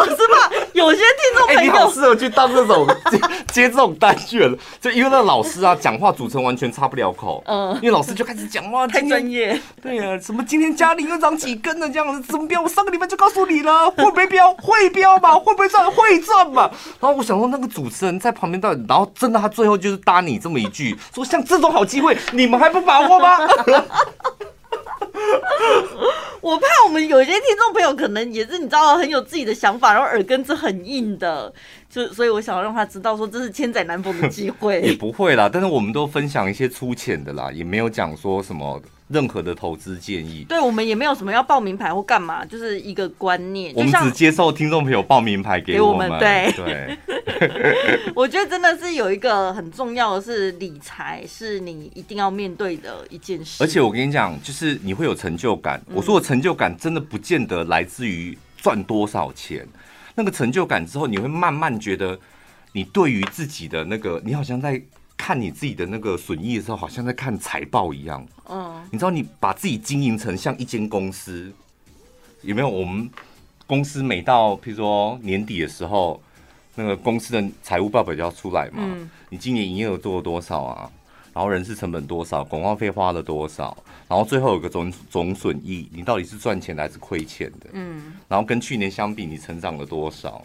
[0.02, 3.20] 我是怕有些听众朋友，欸、你好适合去当这种 接
[3.52, 7.44] 接这种单元，就因为那老师啊，讲话组成完全插不了口。
[7.46, 9.60] 嗯，因为老师就开始讲话，太专业。
[9.82, 11.88] 对呀、啊，什么今天家里又长几根了？
[11.88, 12.62] 这样子怎么标？
[12.62, 14.52] 我上个礼拜就告诉你了，会不会标？
[14.56, 15.36] 会标吧？
[15.36, 15.90] 会不会赚？
[15.92, 16.72] 会赚吧？
[17.00, 23.38] 然后我想说，那个主持人在旁边到底，然后真的他最后就是搭你这么一句，说像这种好机会，你们还不把握吗？
[26.42, 31.54] 我怕我们有一些听众朋友可能也是你知道很有自己的想法，然后耳根子很硬的，
[31.90, 34.82] 就所以我想要让他知道说这是千载难逢的机会。
[34.82, 38.82] 也不会啦，但是我们都分享一些粗浅的啦，也没有讲说什么。
[39.12, 43.74] 任何的投资建议，对我们也没有什么要报名牌或干嘛，就是一个观念。
[43.76, 46.10] 我们只接受听众朋友报名牌给我们。
[46.20, 46.98] 对对，
[48.16, 53.64] 我觉得真的是有一个很重要的是理财，是你一定要面对的一件事。
[53.64, 55.82] 而且我跟你讲，就是你会有成就感。
[55.94, 59.68] 我说的成就感真的不见得来自于赚多少钱，
[60.16, 62.18] 那个成就感之后，你会慢慢觉得
[62.72, 64.82] 你对于自己的那个，你好像在。
[65.24, 68.26] 看你自己的那个损益的时候，好像在看财报一样。
[68.50, 71.54] 嗯，你知道，你把自己经营成像一间公司，
[72.42, 72.68] 有没有？
[72.68, 73.08] 我们
[73.68, 76.20] 公司每到譬如说年底的时候，
[76.74, 78.80] 那个公司的财务报表就要出来嘛。
[78.80, 80.92] 嗯，你今年营业额做了多少啊？
[81.34, 82.44] 然后人事成本多少？
[82.44, 83.78] 广告费花了多少？
[84.08, 87.70] 然后最后有个总总损益，你到底是赚钱的还是亏钱的？
[87.74, 90.44] 嗯，然后跟去年相比，你成长了多少？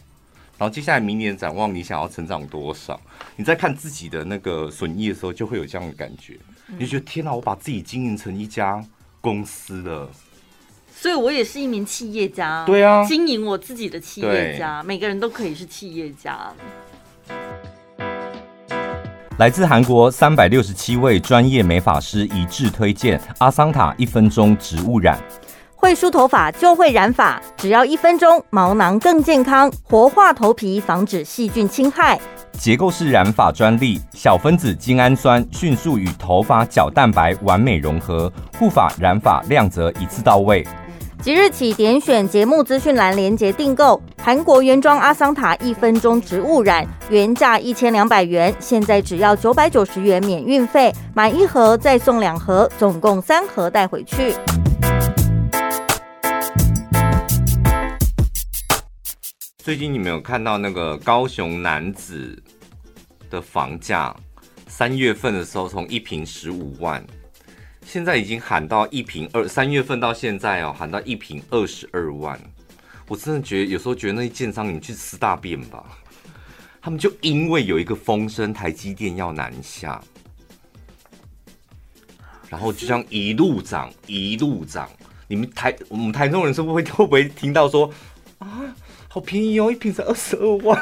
[0.59, 2.99] 然后接下来明年展望，你想要成长多少？
[3.37, 8.83] 你在看自己的那个损益的时候，就会有这样的感觉，你就觉得天哪，我把自己经营成一家
[9.21, 10.11] 公司了。
[10.95, 16.51] 所以我也是一名企业家，对啊，经营我自己的企业家，每个人都可以是企业家。
[19.39, 25.23] 来自韩国三百六十七位专业美发师一致推荐阿桑塔一分钟植物染。
[25.77, 32.19] 会梳头发就会染发，只要一分钟，毛囊更健康，活化头皮，防止细菌侵害。
[32.59, 40.67] 结构式染发专利，小分子精氨酸迅速与头发角蛋白完美融合，护发染发亮泽一次到位。
[41.23, 54.35] 即日起点选节目资讯栏链接订购韩国原装阿桑塔一分钟植物染，原价一千两百元，现在只要九百九十元免运费，买一盒再送两盒，总共三盒带回去。
[59.67, 62.41] 最近你们有看到那个高雄男子
[63.29, 64.15] 的房价，
[64.69, 67.05] 三月份的时候从一平十五万，
[67.85, 72.41] 现在已经喊到一平二，三月份到现在哦，喊到一平二十二万。
[73.09, 75.85] 我真的觉得有时候觉得那些建商，你们去吃大便吧。
[76.81, 80.01] 他们就因为有一个风声，台积电要南下，
[82.49, 84.89] 然后就这样一路涨，一路涨。
[85.27, 87.93] 你们台我们台中人是不是会会不会听到说
[88.39, 88.63] 啊？
[89.17, 90.79] 好便宜哦，一瓶才二十二万。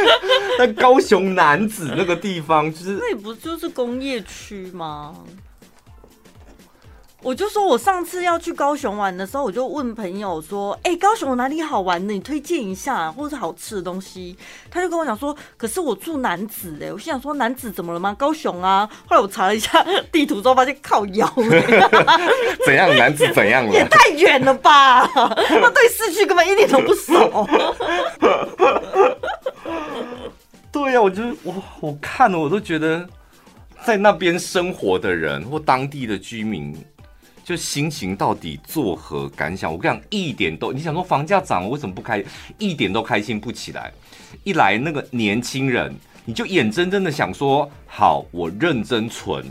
[0.56, 5.14] 在高雄男子那个地方，就是那也不就是工业区吗？
[7.22, 12.12] 我就说，我上次要去高雄玩的时候，我就问朋友说：“哎、欸，高雄哪里好玩的？
[12.12, 14.36] 你推荐一下，或者是好吃的东西。”
[14.70, 18.14] 他就跟我讲说：“可是我住南子哎。”我心想说：“南子怎么了吗？
[18.14, 21.26] 高雄啊。”后来我查了一下地图之后，发现 靠腰。
[22.64, 22.94] 怎样？
[22.96, 23.72] 南子怎样了？
[23.72, 25.10] 也太远了吧！
[25.14, 27.48] 那对市区根本一点都不熟。
[30.70, 33.04] 对呀、啊，我就我我看了，我都觉得
[33.84, 36.76] 在那边生活的人或当地的居民。
[37.46, 39.70] 就心情到底作何感想？
[39.70, 42.20] 我跟你讲，一点都，你想说房价涨了，为什么不开？
[42.58, 43.92] 一点都开心不起来。
[44.42, 49.44] 一来那个年轻人，你就眼睁睁的想说，好，我认真存，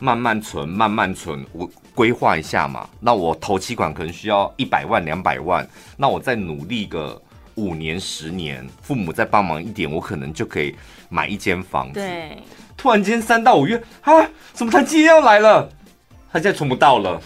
[0.00, 2.90] 慢慢存，慢慢存，我规划一下嘛。
[2.98, 5.64] 那我头期款可能需要一百万、两百万，
[5.96, 7.22] 那我再努力个
[7.54, 10.74] 五年、十年，父母再帮忙一点，我可能就可以
[11.08, 12.00] 买一间房子。
[12.00, 12.42] 对，
[12.76, 15.70] 突然间三到五月啊，怎么他今天要来了？
[16.32, 17.20] 他现在存不到了，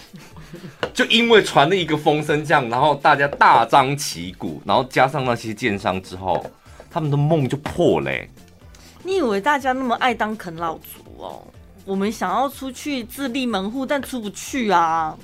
[0.93, 6.45] 就因为传了一个风声，这样，然后大家大张旗鼓，然后加上那些建商之后，
[6.90, 8.11] 他们的梦就破了。
[9.03, 11.43] 你以为大家那么爱当啃老族哦？
[11.85, 15.14] 我们想要出去自立门户，但出不去啊。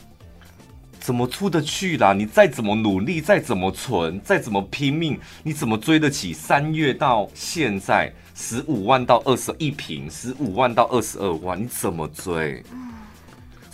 [1.01, 2.13] 怎么出得去啦？
[2.13, 6.35] 你再怎么努力，再怎么存，再怎么拼命，你怎么追得起？
[6.35, 12.63] 三月到现在十五万到二十一平，十五万到二十二万，你怎么追？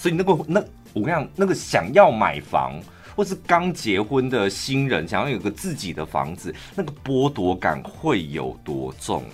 [0.07, 0.61] 所以那个那
[0.92, 2.81] 我跟你讲，那个想要买房
[3.16, 9.25] 或是刚结婚的新人，想要有个自己的房子，那个剥夺感会有多重？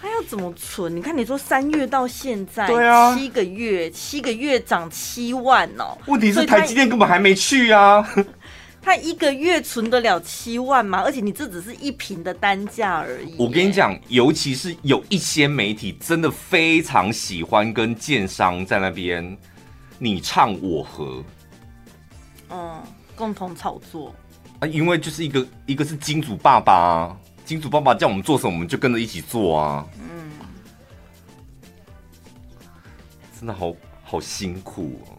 [0.00, 0.94] 他要怎么存？
[0.94, 5.98] 你看，你说三月到现在，对啊，七个月，七个月涨七万哦。
[6.06, 8.08] 问题是台积电根本还没去啊。
[8.80, 11.02] 他一个月存得了七万吗？
[11.04, 13.34] 而且你这只是一瓶的单价而已。
[13.36, 19.36] 我跟你讲，尤其是有一些媒体真的非常喜欢跟建商在那边。
[20.02, 21.22] 你唱我和，
[22.50, 22.82] 嗯，
[23.14, 24.12] 共同炒作。
[24.58, 30.32] 啊，因为就是一个一个是金主爸爸啊，金主爸爸叫我们做什么，我们就跟着一起做啊，嗯，
[33.38, 35.14] 真的好好辛苦哦，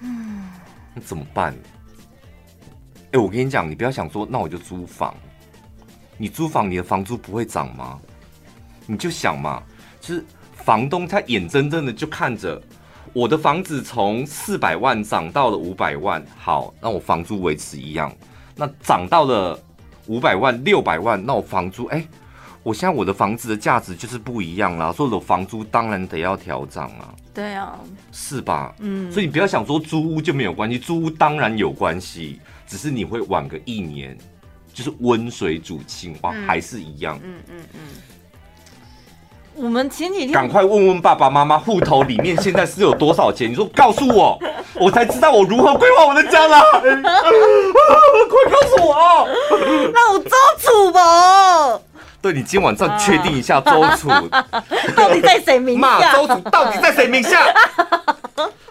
[0.00, 0.50] 嗯，
[0.92, 1.54] 那怎么办？
[1.54, 5.14] 哎、欸，我跟你讲，你不要想说，那我就租房，
[6.16, 8.00] 你租房，你的房租不会涨吗？
[8.84, 9.62] 你就想嘛，
[10.00, 10.24] 就是
[10.56, 12.60] 房东他眼睁睁的就看着
[13.14, 18.12] 我的房子从四百万涨到了五百万，好，那我房租维持一样。
[18.56, 19.58] 那涨到了
[20.08, 22.08] 五百万、六百万，那我房租，哎、欸，
[22.64, 27.14] 我现在我的房子的价值就是不一样啦，所以我的房租当然得要调涨啊。
[27.32, 27.78] 对啊，
[28.10, 28.74] 是吧？
[28.80, 34.18] 嗯，所以你不要想说租屋就没有关系，租屋当然有关系，只是你会晚个一年。
[34.72, 37.16] 就是温水煮青蛙，还是一样。
[37.22, 37.80] 嗯嗯嗯。
[39.56, 43.48] 我们前几天赶快问问爸爸妈妈，户头里面现在是有多少钱？
[43.50, 44.36] 你说告诉我，
[44.74, 46.60] 我才知道我如何规划我的将来。
[46.80, 49.28] 快告诉我，
[49.92, 51.78] 那我周楚吧。
[52.20, 54.08] 对，你今天晚上确定一下，周楚
[54.96, 56.12] 到底在谁名下？
[56.12, 57.46] 周楚到底在谁名下？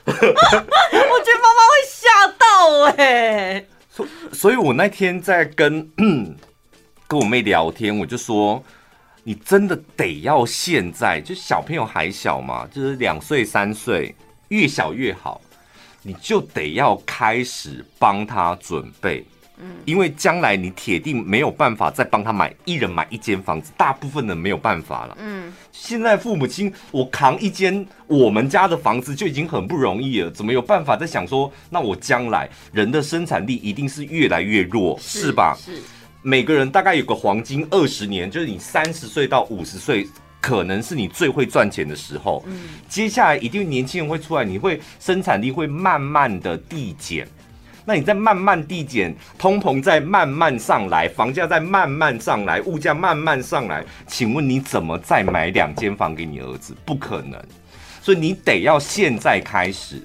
[0.06, 2.46] 我觉得妈妈会吓到
[2.86, 3.68] 哎、欸。
[3.90, 5.88] 所所以，我那天在跟
[7.08, 8.62] 跟我妹聊天，我就说，
[9.24, 14.14] 你真的得要现在，就小朋友还小嘛，就是两岁三岁，
[14.50, 15.40] 越小越好，
[16.02, 19.26] 你就得要开始帮他准备。
[19.86, 25.16] 因为将来你铁定没有办法再帮他买一人买一间房子，大部分人没有办法了。
[25.22, 35.56] 嗯，现在父母亲我扛一间我们家的房子就已经很不容易了，怎么有办法在想说，那我将来人的生产力一定是越来越弱，是，是吧？
[35.58, 35.82] 是，
[36.26, 40.08] 每个人大概有个黄金二十年，就是你三十岁到五十岁，
[40.40, 42.42] 可能是你最会赚钱的时候。
[42.48, 47.28] 嗯，接下来一定年轻人会出来，你会生产力会慢慢的递减。
[47.84, 56.74] 那你在慢慢递减，通膨在慢慢上来，房价在慢慢上来，物价慢慢上来，请问你怎么再买两间房给你儿子？
[56.86, 57.38] 不可能，
[58.02, 60.02] 所以你得要现在开始，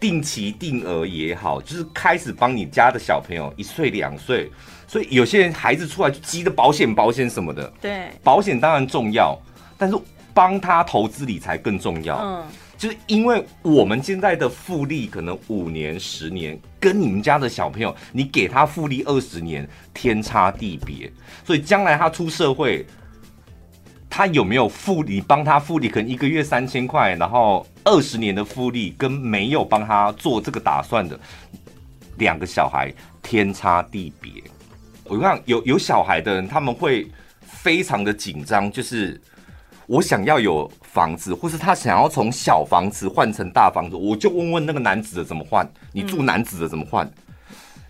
[0.00, 4.50] 定期定额也好，就是开始帮你家的小朋友一岁两岁，
[4.90, 9.38] 所以有些人孩子出来就急着保险保险什么的，对，保险当然重要，
[9.78, 9.96] 但是
[10.34, 12.44] 帮他投资理财更重要，嗯。
[12.76, 21.12] 就是因为我们现在的复利可能五年、十年，跟你们家的小朋友，你给他复利二十年，天差地别。
[21.44, 22.84] 所以将来他出社会，
[24.08, 25.20] 他有没有复利？
[25.20, 31.20] 帮他复利，可能一个月三千块，然后二十年的复利，跟没有帮他做这个打算的
[32.16, 34.32] 两个小孩，天差地别。
[35.10, 37.06] 我看有有小孩的人，他们会
[37.42, 39.20] 非常的紧张，就是。
[39.86, 45.68] 我想要有房子，或是他想要从小房子换成大房子，我就问问那个男子的怎么换？
[45.90, 47.04] 你住男子的怎么换？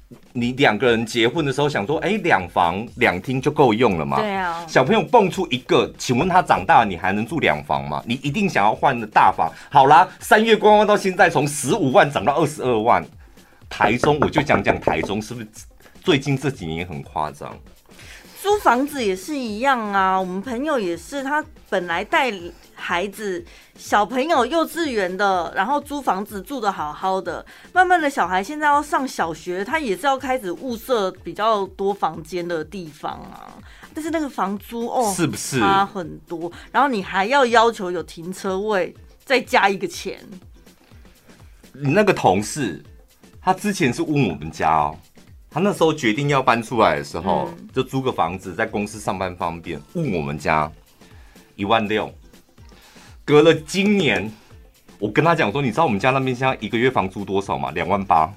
[0.09, 4.18] 嗯、你两个人结婚的时候想说，哎、欸，两房两厅就够用了吗？
[4.18, 4.64] 对啊。
[4.66, 8.02] 小朋友蹦出一个，请问他长大了，你还能住两房吗？
[8.06, 9.52] 你一定想要换的大房。
[9.68, 13.04] 好啦，三月观望到现在，从十五万涨到二十二万。
[13.68, 15.46] 台中，我就讲讲台中，是不是
[16.02, 17.56] 最近这几年很夸张？
[18.42, 22.32] 租房子也是一样啊，我们朋友也是，他本来带
[22.74, 23.44] 孩子
[23.76, 33.52] 小朋友幼稚园的，然后租房子住的好好的，慢慢的小孩现在要上小学，他也是要开始物色比较多房间的地方啊。
[33.92, 36.50] 但是那个房租哦，是不是差很多？
[36.72, 40.18] 然后你还要要求有停车位，再加一个钱。
[41.72, 42.82] 你那个同事，
[43.42, 44.96] 他之前是问我们家哦。
[45.50, 49.80] 他那时候决定要搬出来的时候，嗯、就租个房子在公司上班方便。
[49.94, 50.70] 问我们家
[51.56, 52.08] 一万六，
[53.24, 54.32] 隔了今年，
[55.00, 57.72] 我跟他讲说，你知道我们家那边现在一个月房租多少吗？
[57.72, 58.32] 两万八。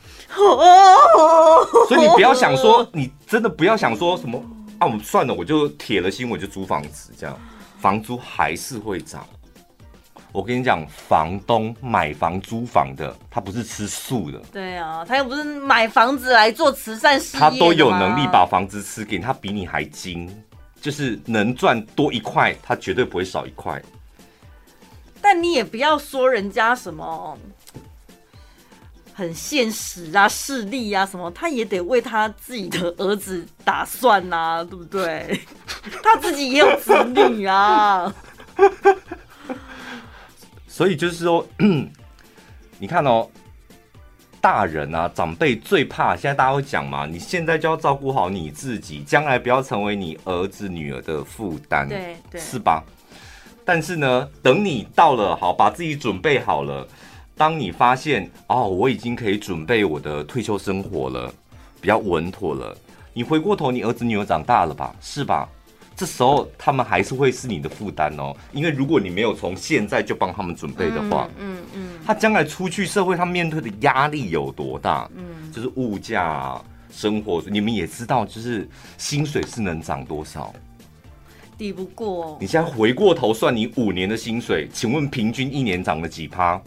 [1.88, 4.44] 所以你不要想说，你真的不要想说什么
[4.80, 7.40] 啊，我算了，我就铁了心，我就租房子，这样
[7.78, 9.24] 房租还是会涨。
[10.34, 14.40] 我跟你讲，房东买房租房的，他不是吃素的。
[14.52, 17.40] 对啊，他又不是买房子来做慈善事业。
[17.40, 20.28] 他都有能力把房子吃给你，他比你还精，
[20.82, 23.80] 就是能赚多一块，他绝对不会少一块。
[25.22, 27.38] 但你也不要说人家什么
[29.14, 35.40] 很现实啊、势利啊什么，他也得为他自己的儿子打算呐、啊，对不对？
[36.02, 38.12] 他自己也有子女啊。
[40.74, 41.46] 所以就是说，
[42.80, 43.30] 你看哦，
[44.42, 52.84] 大人啊，长辈最怕现在大家会讲嘛，你现在就要照顾好你自己，将来不要成为你儿子女儿的负担，对对，是吧？
[53.64, 56.88] 但是呢，等你到了好，把自己准备好了，
[57.38, 61.32] 当你发现哦，我已经可以准备我的退休生活了，
[61.80, 62.76] 比较稳妥了，
[63.14, 65.48] 你回过头，你儿子女儿长大了吧，是吧？
[65.96, 75.10] 这时候他们还是会是你的负担哦，因为如果你没有从现在就帮他们准备的话，嗯嗯，嗯，他将来出去社会，他面对的压力有多大？
[75.16, 78.68] 嗯，就是物价啊、生活，你们也知道，就是
[78.98, 80.54] 薪水是能涨多少？
[81.58, 82.38] 抵不过。
[82.42, 86.60] 你现在回过头算你五年的薪水，请问平均一年涨了几趴？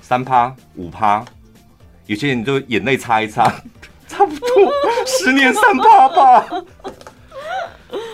[0.00, 1.24] 三趴、五趴？
[2.06, 3.44] 有些人就眼泪擦一擦，
[4.06, 4.48] 差不多
[5.06, 6.64] 十年三趴吧。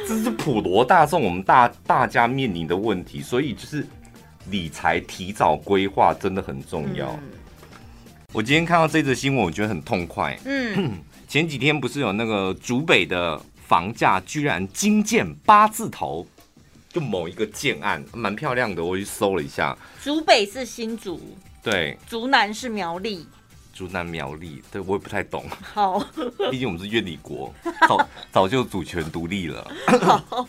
[0.06, 3.86] 这是普罗大众，我们大大家面临的问题，所以就是
[4.50, 7.10] 理财提早规划真的很重要。
[7.14, 7.22] 嗯、
[8.32, 10.38] 我今天看到这则新闻，我觉得很痛快。
[10.44, 16.26] 嗯， 前几天不是有那个竹北的房价居然惊见八字头，
[16.88, 19.76] 就某一个建案蛮漂亮的，我去搜了一下。
[20.00, 21.20] 竹北是新竹，
[21.62, 23.26] 对，竹南是苗栗。
[23.76, 25.44] 竹南苗栗，对我也不太懂。
[25.74, 26.00] 好，
[26.50, 27.52] 毕竟我们是院里国，
[27.86, 29.70] 早早就主权独立了。
[30.00, 30.48] 好，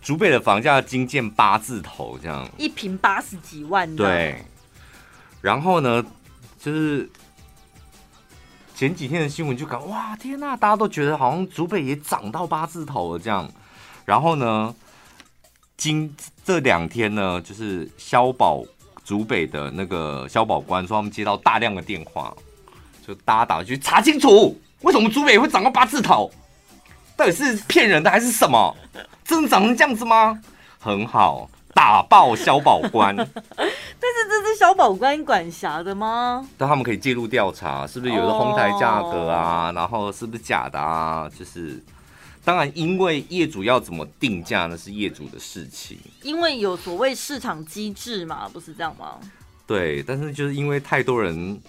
[0.00, 3.96] 竹北的房价惊见八字头，这样一平八十几万。
[3.96, 4.40] 对，
[5.40, 6.04] 然后呢，
[6.60, 7.10] 就是
[8.76, 13.50] 前几天的新闻就讲，哇，天呐，大家都觉得好像竹北也涨到八字头了这样。
[14.04, 14.72] 然后呢，
[15.76, 18.64] 今这两天呢，就是消保。
[19.06, 22.34] 竹北的那个消保官说，他们接到大量的电话，
[23.06, 26.28] 就大家打去查清楚，为什么竹北会长到八字头？
[27.16, 28.76] 到底是骗人的还是什么？
[29.24, 30.36] 真的长成这样子吗？
[30.80, 33.14] 很好，打爆消保官。
[33.16, 36.44] 但是这是消保官管辖的吗？
[36.58, 39.70] 但他们可以介入调查，是不是有的哄抬价格啊？
[39.72, 41.30] 然后是不是假的啊？
[41.38, 41.80] 就是。
[42.46, 45.98] 当然，因为业主要怎么定价，那是业主的事情。
[46.22, 49.18] 因为有所谓市场机制嘛，不是这样吗？
[49.66, 51.60] 对，但是就是因为太多人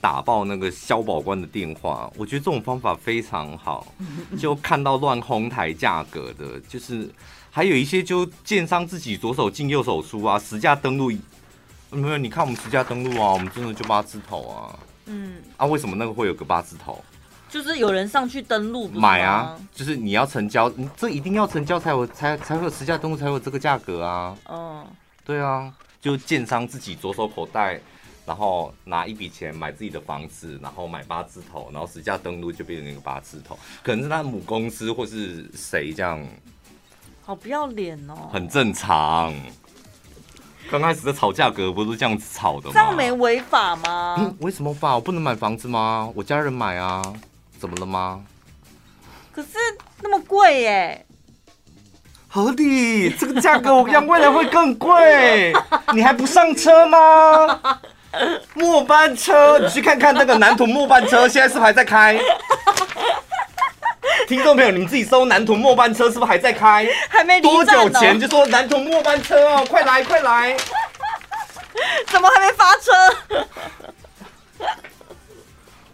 [0.00, 3.86] 打爆那个消保官的电话，我觉得这种方法非常好。
[4.40, 7.10] 就看到乱哄抬价格的，就是
[7.50, 11.12] 还有一些就建商自己左手进右手出啊，实价登录
[11.90, 12.16] 没有？
[12.16, 14.78] 你看我们实价登录啊，我们真的就八字头啊。
[15.04, 17.04] 嗯，啊，为什么那个会有个八字头？
[17.52, 24.34] 就是有人上去登录买啊，就是你要成交，你这一定要成交才有才才会有实价登录才有这个价格啊。
[24.48, 24.86] 嗯，
[25.22, 27.78] 对啊，就建商自己左手口袋，
[28.24, 36.26] 然后拿一笔钱买自己的房子，然后买八字头，然后实价登录就变成那个八字头，可能是他母公司或是谁这样。
[37.20, 38.30] 好不要脸哦。
[38.32, 39.30] 很正常。
[40.70, 42.72] 刚开始的吵价格不是这样子吵的吗？
[42.72, 44.16] 这样没违法吗？
[44.18, 44.94] 嗯，为什么法？
[44.94, 46.10] 我不能买房子吗？
[46.14, 47.02] 我家人买啊。
[47.62, 48.20] 怎么了吗？
[49.32, 49.50] 可是
[50.00, 51.06] 那么贵耶，
[52.26, 53.08] 合理。
[53.10, 55.52] 这个价格我跟你讲，未来会更贵。
[55.94, 57.80] 你还不上车吗？
[58.54, 62.18] 末班车，你去看看那个南屯末班车，现在是不是还在开？
[64.26, 66.88] 听众朋友，你们自己搜南屯末班车，是不是还在开？
[67.08, 70.56] 还没多久前就说南屯末班车哦，快来快来！
[72.10, 72.90] 怎么还没发车？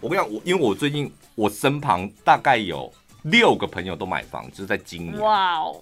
[0.01, 1.13] 我跟你讲，我因为我最近。
[1.39, 5.21] 我身旁大概有六个朋友都买房，就是在今年。
[5.21, 5.81] 哇哦！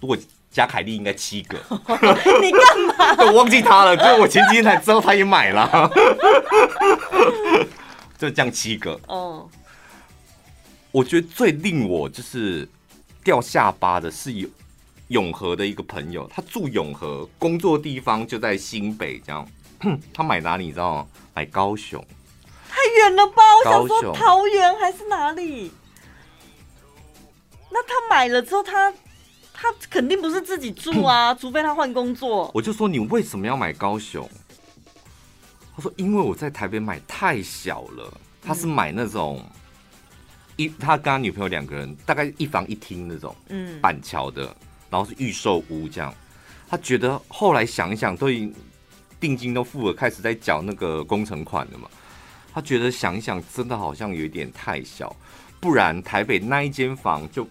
[0.00, 0.16] 如果
[0.52, 1.58] 加凯莉，应该七个。
[2.40, 3.16] 你干嘛？
[3.26, 5.90] 我忘记他了，就是我前几天才知道他也买了。
[8.16, 8.96] 就这样七个。
[9.08, 9.50] 哦。
[10.92, 12.68] 我觉得最令我就是
[13.24, 14.50] 掉下巴的是永
[15.08, 19.44] 永和的一个朋友，他住永和，工作地方就在新北，这样。
[20.14, 20.66] 他买哪里？
[20.66, 21.06] 你知道吗？
[21.34, 22.04] 买高雄。
[22.70, 23.42] 太远了吧？
[23.58, 25.72] 我想说桃园还是哪里？
[27.70, 28.90] 那他买了之后他，
[29.52, 32.50] 他他肯定不是自己住啊， 除非他换工作。
[32.54, 34.28] 我就说，你为什么要买高雄？
[35.74, 38.12] 他说因为我在台北买太小了。
[38.42, 39.44] 他是买那种
[40.56, 44.44] 一，他跟他女朋友两个人大概一房一厅那种，嗯，板桥的，
[44.88, 46.14] 然后是预售屋这样。
[46.66, 48.54] 他觉得后来想一想，都已经
[49.20, 51.86] 定金都付了，开始在缴那个工程款了嘛。
[52.52, 55.14] 他觉得想一想，真的好像有点太小，
[55.60, 57.46] 不然台北那一间房就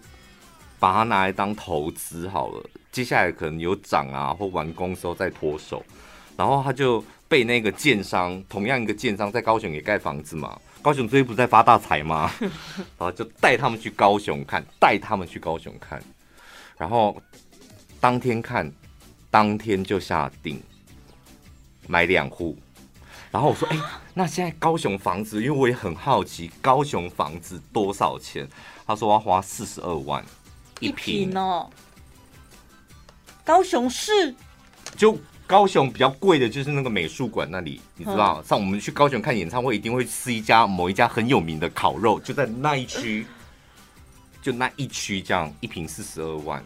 [0.78, 2.70] 把它拿来当投资好了。
[2.92, 5.84] 接下来可能有涨啊，或完工时候再脱手。
[6.36, 12.30] 然后他就被那个建商，同样一个建商在高雄也盖房子嘛， 高雄最近不是在发大财吗？
[12.40, 12.50] 然
[12.98, 16.02] 后就带他们去高雄看，带他们去高雄看，
[16.78, 17.20] 然后
[18.00, 18.70] 当天看，
[19.30, 20.60] 当天就下定
[21.86, 22.56] 买两户。
[23.30, 28.48] 然后我说：“哎、欸，那现在高雄房子，因为我也很好奇，高雄房子多少钱？”
[28.86, 30.24] 他说：“我要花四十二万
[30.80, 31.70] 一平哦。”
[33.44, 34.34] 高雄市
[34.96, 35.16] 就
[35.46, 43.26] 高雄比较贵的就是那个美术馆那里，你知道，像我们去高雄看演唱会，一定会吃一家某一家很有名的烤肉，就在那一区，
[44.42, 46.64] 就那一区这样，一平四十二万。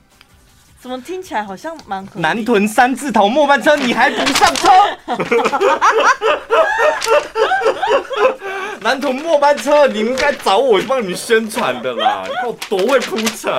[0.84, 2.20] 怎么听起来好像蛮合？
[2.20, 4.68] 南屯三字头末班车，你还不上车？
[8.82, 12.24] 南屯末班车，你应该找我帮你宣传的啦！
[12.28, 13.50] 你看我多会铺陈，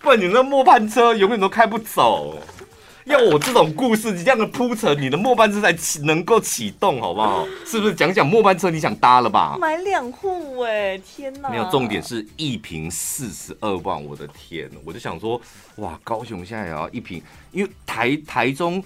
[0.00, 2.38] 不然你那末班车永远都开不走。
[3.08, 7.46] 要我这种故事这样的铺陈，你的末班车才启能够启动，好不好？
[7.64, 9.56] 是不是讲讲末班车你想搭了吧？
[9.58, 11.48] 买两户哎，天哪！
[11.48, 14.70] 没有，重点是一瓶四十二万，我的天！
[14.84, 15.40] 我就想说，
[15.76, 18.84] 哇，高雄现在也要一瓶，因为台台中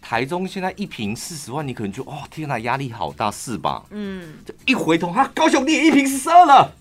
[0.00, 3.82] 台中现在一瓶四十万，你可能就哦，天哪，压力好大，是吧？
[3.90, 6.72] 嗯，就一回头，哈，高雄你也一瓶四十二了。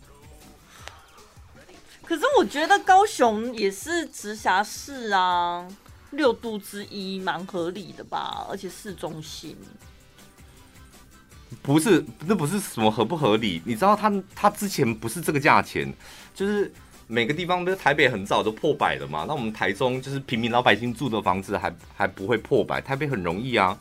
[2.03, 5.65] 可是我觉得高雄也是直辖市啊。
[6.11, 8.45] 六度之一，蛮合理的吧？
[8.49, 9.55] 而且市中心，
[11.61, 13.61] 不是，那不是什么合不合理？
[13.65, 15.91] 你知道他他之前不是这个价钱，
[16.35, 16.71] 就是
[17.07, 19.25] 每个地方，不是台北很早都破百了嘛？
[19.25, 23.77] 那我们台中就是平民老百姓住的房子还还不会破百，台北很容易啊。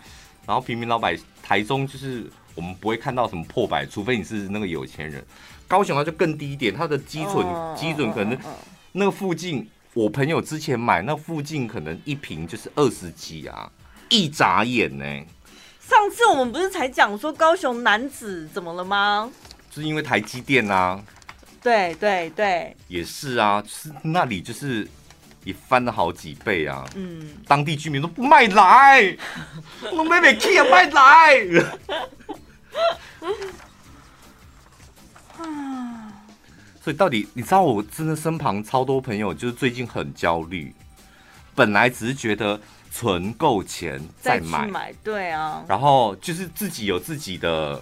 [0.46, 5.24] 然后平民老百台中就是我们不会看到什么破百，除非你是那个有钱人。
[5.66, 8.38] 高雄它就更低一点，它的基准基准可能
[8.92, 9.68] 那个附近。
[9.92, 13.70] 我朋友之前买那附近可能一瓶就是二十几啊，
[14.08, 15.26] 一眨眼呢、欸。
[15.80, 19.28] 上次我们不是才讲说高雄男子怎么了吗？
[19.68, 21.02] 就是因为台积电啊。
[21.62, 24.88] 对对对，也是啊，是那里就是
[25.44, 26.84] 也翻了好几倍啊。
[26.94, 29.16] 嗯，当地居民都不卖来，
[29.92, 31.36] 我妹妹 K 也卖来。
[36.82, 40.74] 所以到底你知道，我真的身旁超多朋友，就是最近很焦虑。
[41.54, 42.58] 本来只是觉得
[42.90, 45.62] 存够钱再买，对啊。
[45.68, 47.78] 然后就是自己有自己的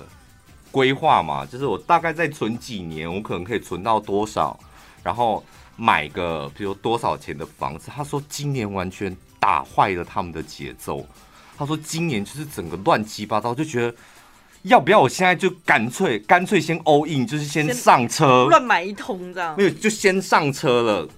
[0.73, 4.59] 规划嘛，就是我大概再存几年，我可能可以存到多少，
[5.05, 5.45] 然后
[5.77, 7.93] 买个比如多少钱的房子。
[7.95, 11.07] 他说今年完全打坏了他们的节奏。
[11.57, 13.95] 他说今年就是整个乱七八糟，就觉得。
[14.63, 19.55] 要不要我现在就干脆干脆先 all in，就是先上车，乱买一通这样？
[19.57, 21.09] 没有，就先上车了，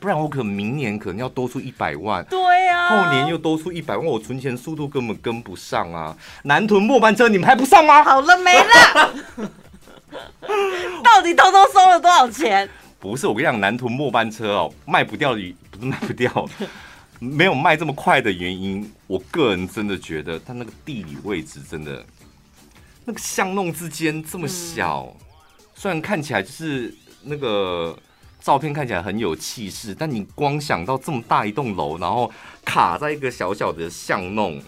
[0.00, 6.16] 不然我可能明年可能要多出一百万，对呀、啊，后年又多出一百万，我存钱速度根本跟不上啊！
[6.42, 8.02] 南屯末班车你们还不上吗？
[8.02, 9.14] 好了没了？
[11.02, 12.68] 到底偷偷收了多少钱？
[12.98, 16.48] 不是，我跟你讲，南屯末班车哦，卖不掉的不是卖不掉。
[17.20, 22.04] 没有卖这么快的原因，我个人真的觉得它那个地理位置真的，
[23.04, 25.26] 那个巷弄之间这么小，嗯、
[25.74, 27.98] 虽然看起来就是那个
[28.40, 32.32] 照片看起来很有气势，但你光想到这么大一栋楼，然后
[32.64, 34.62] 卡在一个小小的巷弄，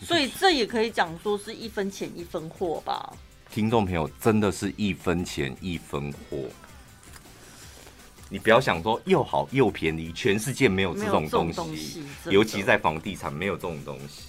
[0.00, 3.12] 所以这也可以讲说是一分钱一分货吧。
[3.50, 6.38] 听众朋友，真的是一分钱一分货。
[8.28, 14.22] 你不要想说又好又便宜，全世界没有这种东西，东西尤其在房地产没有这种东西。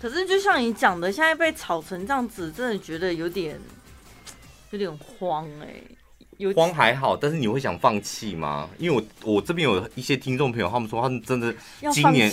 [0.00, 3.58] 可是就像你讲的，现在被炒成这样子，真的觉得有点
[4.70, 5.82] 有点慌哎、
[6.54, 8.68] 慌还好，但是你会想放弃吗？
[8.78, 11.54] 因为我我这边有一些听众朋友，他们说他们真的
[11.92, 12.30] 今年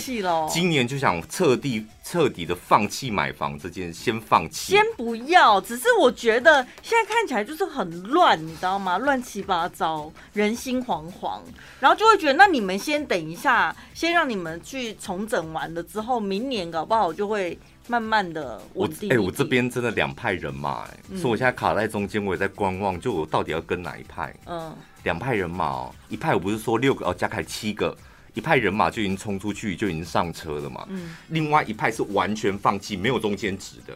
[0.48, 5.60] 今年就想彻底彻底的放弃买房这件，先放弃，先不要。
[5.60, 8.98] 只是我觉得现在看起来就是很乱，你知道吗？
[8.98, 11.40] 乱七八糟，人心惶惶，
[11.80, 17.58] 然后就会觉得，那你们先等一下，先让你们去重整完了之后，明年搞不好就会。
[17.88, 19.10] 慢慢的稳定。
[19.10, 24.34] 哎、欸，我这边真的两派人马、欸，哎、嗯，所以我现在卡在中间，我也在观望，就我到底要跟哪一派？
[24.46, 27.96] 嗯，两派人马哦，一派我不是说六个哦，加起来七个，
[28.34, 30.84] 一派人马就已经冲出去，就已经上车了嘛。
[30.88, 33.94] 嗯，另外一派是完全放弃，没有中间值的，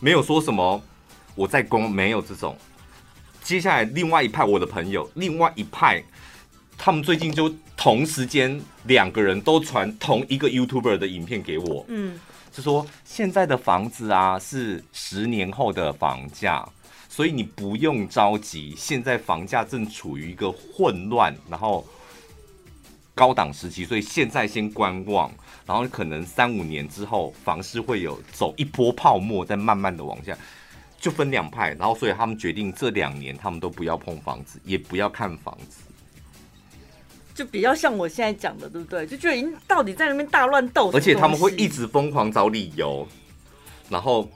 [0.00, 0.82] 没有说什么
[1.34, 2.56] 我在攻，没有这种。
[3.42, 6.04] 接下来另外一派，我的朋友，另外一派，
[6.78, 11.84] 他们最近就同时间两个人都传同一个 YouTuber 的影片给我。
[11.88, 12.18] 嗯。
[12.50, 16.66] 是说现在的房子啊，是十年后的房价，
[17.08, 18.74] 所以你不用着急。
[18.76, 21.86] 现在房价正处于一个混乱，然后
[23.14, 25.30] 高档时期，所以现在先观望，
[25.66, 30.36] 然后可能三五年之后，房市会有走一波泡沫，再慢慢的往下，
[30.98, 31.74] 就分两派。
[31.74, 35.82] 然后所以他们决定这两年他们都不要碰房子，也不要看房子。
[37.38, 39.06] 就比较像我现在讲的，对不对？
[39.06, 43.06] 就觉得已经到底在那边大乱斗，而且他们会一直疯狂找理由，
[43.88, 44.28] 然后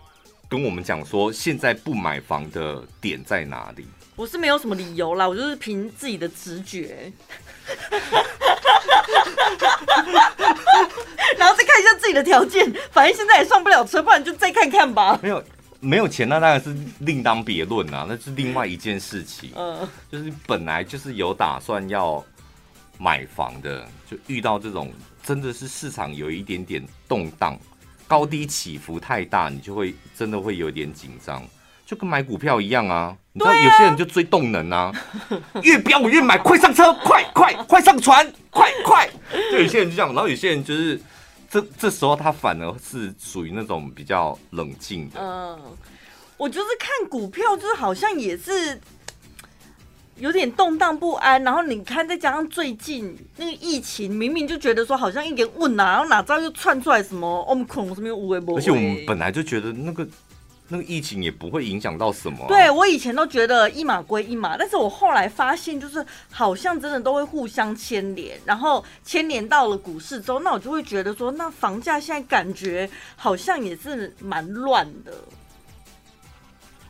[0.49, 3.85] 跟我们讲说现在不买房的点在哪里。
[4.15, 7.13] 我是没有什么理由啦，我就是凭自己的直觉，
[11.37, 15.19] 然后再看一下自己的条件，反正现在也上不了车，不然就再看看吧。
[15.21, 15.43] 没有，
[15.81, 19.51] 没有钱那当然是另当别论啊，那是另外一件事情。
[19.57, 22.25] 嗯，就是本来就是有打算要
[22.99, 27.59] 买房的，就遇到这种真的是市场有一点点动荡，
[28.07, 31.43] 高低起伏太大，你就会真的会有点紧张，
[31.85, 33.17] 就跟买股票一样啊。
[33.33, 34.93] 你知道有些人就追动能啊，
[35.63, 39.09] 越飙我越买，快上车，快快快上船，快快。
[39.51, 41.01] 就有些人就这样，然后有些人就是。
[41.53, 45.21] 这这时候他反而是属于那种比较冷静的。
[45.21, 45.61] 嗯，
[46.39, 48.81] 我就是看股票，就是好像也是
[50.17, 51.43] 有点动荡不安。
[51.43, 58.57] 然后你看，再加上最近那个疫情，明明就觉得说好像一点稳啊，然后哪知道又窜出来什么 Omicron 什么乌龟波。
[58.57, 60.07] 而且我们本来就觉得那个。
[60.69, 62.49] 那个疫情也不会影响到什么、啊。
[62.49, 75.13] 对，我以前都觉得一码归一码，但是我后来发现，就是好像真的都会互相牵连，然后牵连到了股市之后，那我就会觉得说，那房价现在感觉好像也是蛮乱的。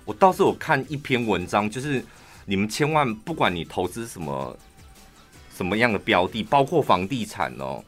[0.05, 2.05] 我倒是有看一篇文章，就是
[2.45, 4.57] 你们千万不管你投资什么
[5.55, 7.83] 什么样的标的，包括房地产哦。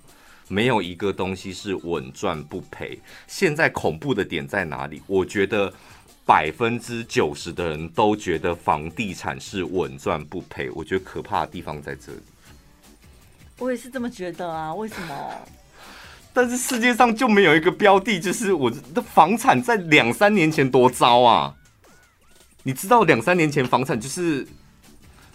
[0.47, 3.01] 没有一个东西是稳赚不赔。
[3.27, 5.03] 现在恐怖的点在哪里？
[5.07, 5.73] 我觉得
[6.27, 10.69] 百分之九十的人都觉得房地产是稳赚不赔。
[10.75, 12.19] 我觉得可怕的地方在这里。
[13.59, 15.15] 我也是这么觉得啊，为什么？
[16.35, 21.55] 但是世界上就没有一个标的，就是我的房产在两三年前多糟啊！
[22.65, 24.45] 你知道两三年前房产就是。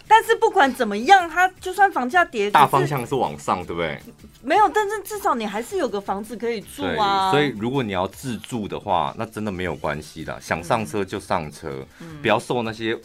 [0.06, 3.96] 但是不管怎么样，它就算房价跌，大方向是往上，对不对？
[4.42, 7.30] 没有，但是至少你还是有个房子可以住啊。
[7.30, 12.98] 所以如果你要自住的话，那真的没有关系的，想上车就上车，嗯、不要受那些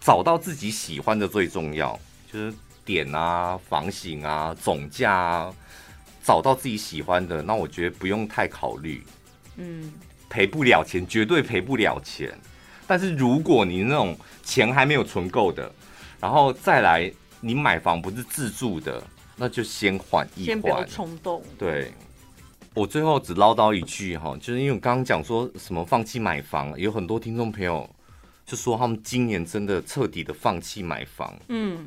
[0.00, 2.00] 找到自己喜欢的最重要，
[2.32, 2.54] 就是
[2.86, 5.54] 点啊、房型啊、总价啊，
[6.24, 9.04] 找到自己喜欢的，那我觉得不用太考虑。
[9.56, 9.92] 嗯，
[10.30, 12.32] 赔不了钱，绝对赔不了钱。
[12.90, 15.72] 但是如果你那种钱还没有存够的，
[16.18, 17.08] 然后再来，
[17.40, 19.00] 你买房不是自住的，
[19.36, 21.40] 那就先缓一缓，先不要冲动。
[21.56, 21.92] 对，
[22.74, 27.88] 我最后只唠叨一句哈，就是因为我刚刚讲说什么放弃买房，有很多听众朋友
[28.44, 31.32] 就说他们今年真的彻底的放弃买房。
[31.46, 31.86] 嗯，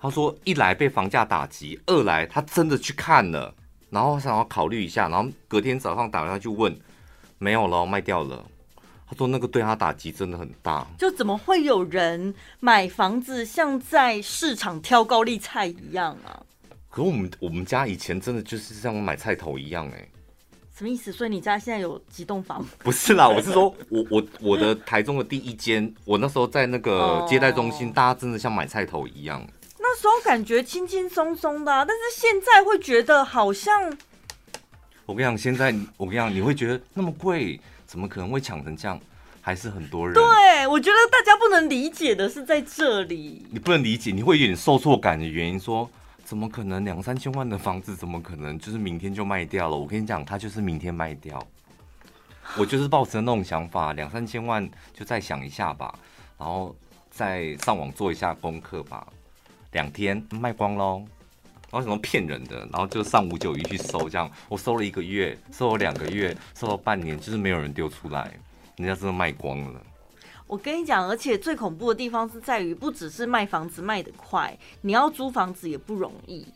[0.00, 3.54] 他说一来被房价打击，二来他真的去看了，
[3.90, 6.76] 然后想要考虑一下，然后隔天早上打电话就问，
[7.38, 8.44] 没有了，卖掉了。
[9.12, 16.40] 他说：“那个对他打击真的很大，就怎么会有人买房子像在市场挑高丽菜一样啊？
[16.88, 20.08] 可是我们我们家以前真的就是像买菜头一样哎、欸，
[20.74, 21.12] 什么意思？
[21.12, 22.64] 所以你家现在有几栋房？
[22.80, 29.46] 不是啦，我是说我我我的台中的第一间，我那时候在那个接待中心，哦、大家真的像买菜头一样。
[29.78, 33.94] 那时候感觉轻轻松松的、啊，但是现在会觉得好像……
[35.04, 37.60] 我跟你讲，现在我跟你讲，你会觉得那么贵。”
[37.92, 38.98] 怎么可能会抢成这样？
[39.42, 40.14] 还是很多人？
[40.14, 43.44] 对，我觉得大家不能理解的是在这里。
[43.50, 45.86] 你不能理解，你会有点受挫感的原因，说
[46.24, 49.76] 怎么可能两三千万的房子，怎么可能就是明天就卖掉了？
[49.76, 51.46] 我跟你讲，它就是明天卖掉。
[52.56, 55.94] 我就是抱持那种想法，两三千万就再想一下吧，
[56.38, 56.74] 然后
[57.10, 59.06] 再上网做一下功课吧，
[59.72, 61.04] 两天卖光喽。
[61.72, 68.30] 然后什么骗人的，然后就上五九一去搜，这样我搜了一个月，搜了两个月，搜了半年，就是没有人丢出来，
[68.76, 69.80] 人家真的卖光了。
[70.46, 76.46] 我跟你讲，而且最恐怖的地方是在于，不只是卖房子卖得快，你要租房子也不容易。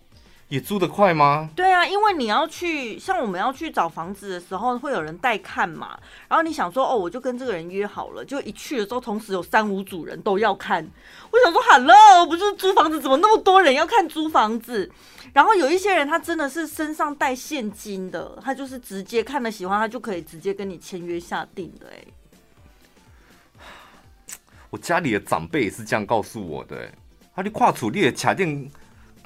[0.49, 1.51] 也租得快吗？
[1.57, 5.99] 对啊，因为你要去，像我们要去找房子的时候，会有人带看嘛。
[6.28, 10.88] 然后你想说，哦，我就跟这个人约好了，就一去的时候，同时有三五组人都要看。
[11.32, 14.88] 我想说，Hello，不是租房子，怎么那么多人要看租房子？
[15.32, 21.88] 然后有一些人，他真的是身上带现金的，他就是直接看了喜欢，他就可以直接跟你签约下定的。
[21.92, 21.99] 哎，
[24.70, 26.76] 我家里的长辈也是这样告诉我的。
[26.76, 26.92] 哎，
[27.34, 28.70] 他你跨处你的卡定。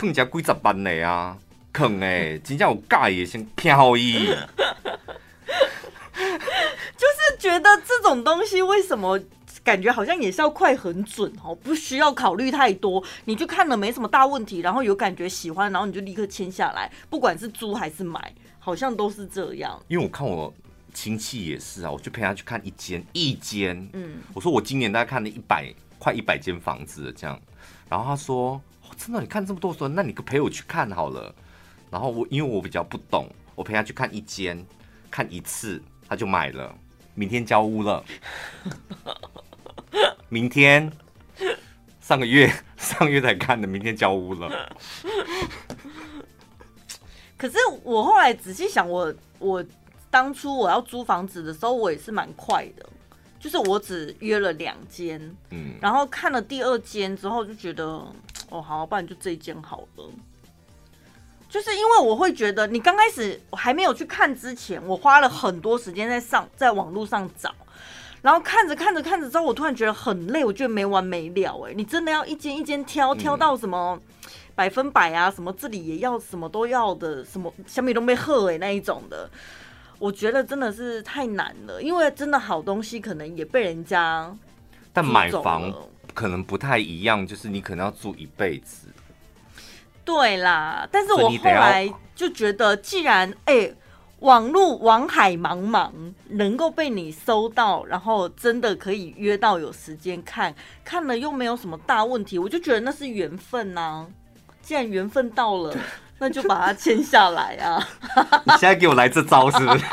[0.00, 1.36] 更加几十万的啊，
[1.74, 4.24] 坑哎，真正有介意先飘伊。
[6.16, 9.20] 就是觉得这种东西为什么
[9.62, 19.78] 感觉好像也是要快很准哦，不需要考虑太多，你就看了没什么大问题，然后有感觉喜欢，然后你就立刻签下来，不管是租还是买，好像都是这样。
[19.88, 20.50] 因为我看我
[20.94, 27.38] 亲戚也是啊，我就陪他去看一间一间，嗯，我说我今年大概看了一百快一百间房子这样，
[27.90, 28.58] 然后他说。
[29.02, 31.34] 真的，你看这么多说，那你可陪我去看好了。
[31.90, 34.62] 然后我因为我比较不懂，我陪他去看一间，
[35.10, 36.76] 看一次他就买了，
[37.14, 38.04] 明天交屋了。
[40.28, 40.92] 明天
[42.02, 44.76] 上个月 上个月才看的，明天交屋了。
[47.38, 49.64] 可是我后来仔细想，我我
[50.10, 52.86] 当初我要租房子的时候，我也是蛮快的，
[53.40, 58.06] 就是我只约了两间，嗯，然后看了第二间之后就觉得，
[58.50, 60.04] 哦，好，不然就这一间好了。
[61.48, 67.52] 就是因为我会觉得，你刚开始我还没有去看之前，我花了很多时间在上在网络上找，
[68.22, 71.66] 然后看着看着看着之后，我突然觉得很累，我觉得没完没了。
[71.66, 73.98] 哎，你真的要一间一间挑，挑到什么
[74.54, 75.28] 百分百啊？
[75.28, 79.28] 什么这里也要，什么都要的，什么小米都没喝哎那一种的，
[79.98, 81.82] 我觉得真的是太难了。
[81.82, 84.32] 因为真的好东西可能也被人家，
[84.92, 85.72] 但买房
[86.20, 88.88] 可能不太一样，就是你可能要住一辈子。
[90.04, 93.74] 对啦，但是我后来就觉得，既然哎、欸，
[94.18, 95.90] 网络网海茫茫，
[96.28, 100.54] 能够被你搜到，然后真的可以约到有时间看，
[100.84, 104.06] 看了又没有什么大问题，我就觉得那是缘分呐、啊。
[104.60, 105.74] 既然缘分到了，
[106.20, 107.88] 那就把它签下来啊！
[108.44, 109.84] 你现在给我来这招是不是？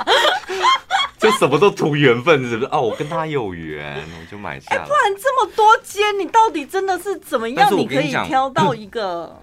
[1.18, 2.70] 就什么都图缘分是不是？
[2.72, 4.82] 哦，我跟他有缘，我就买下来。
[4.82, 7.74] 哎、欸，不然这么多间，你到底真的是怎么样？
[7.76, 9.42] 你，你可以挑到一个。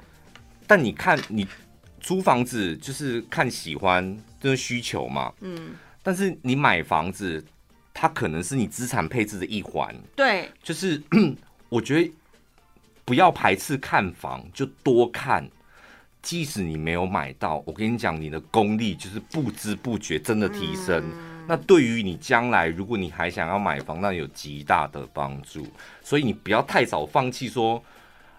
[0.66, 1.46] 但你看，你
[2.00, 5.32] 租房子就是看喜欢，就是需求嘛。
[5.40, 5.74] 嗯。
[6.02, 7.44] 但是你买房子，
[7.92, 9.94] 它可能是你资产配置的一环。
[10.14, 10.48] 对。
[10.62, 11.02] 就是
[11.68, 12.12] 我觉得
[13.04, 15.48] 不要排斥看房，就多看。
[16.22, 21.04] 即使你没有买到，我跟你讲，你的功力就是不知不觉真的提升。
[21.12, 25.66] 嗯、那对于你将来，如果你还想要买房，那有极大的帮助。
[26.02, 27.82] 所以你不要太早放弃，说，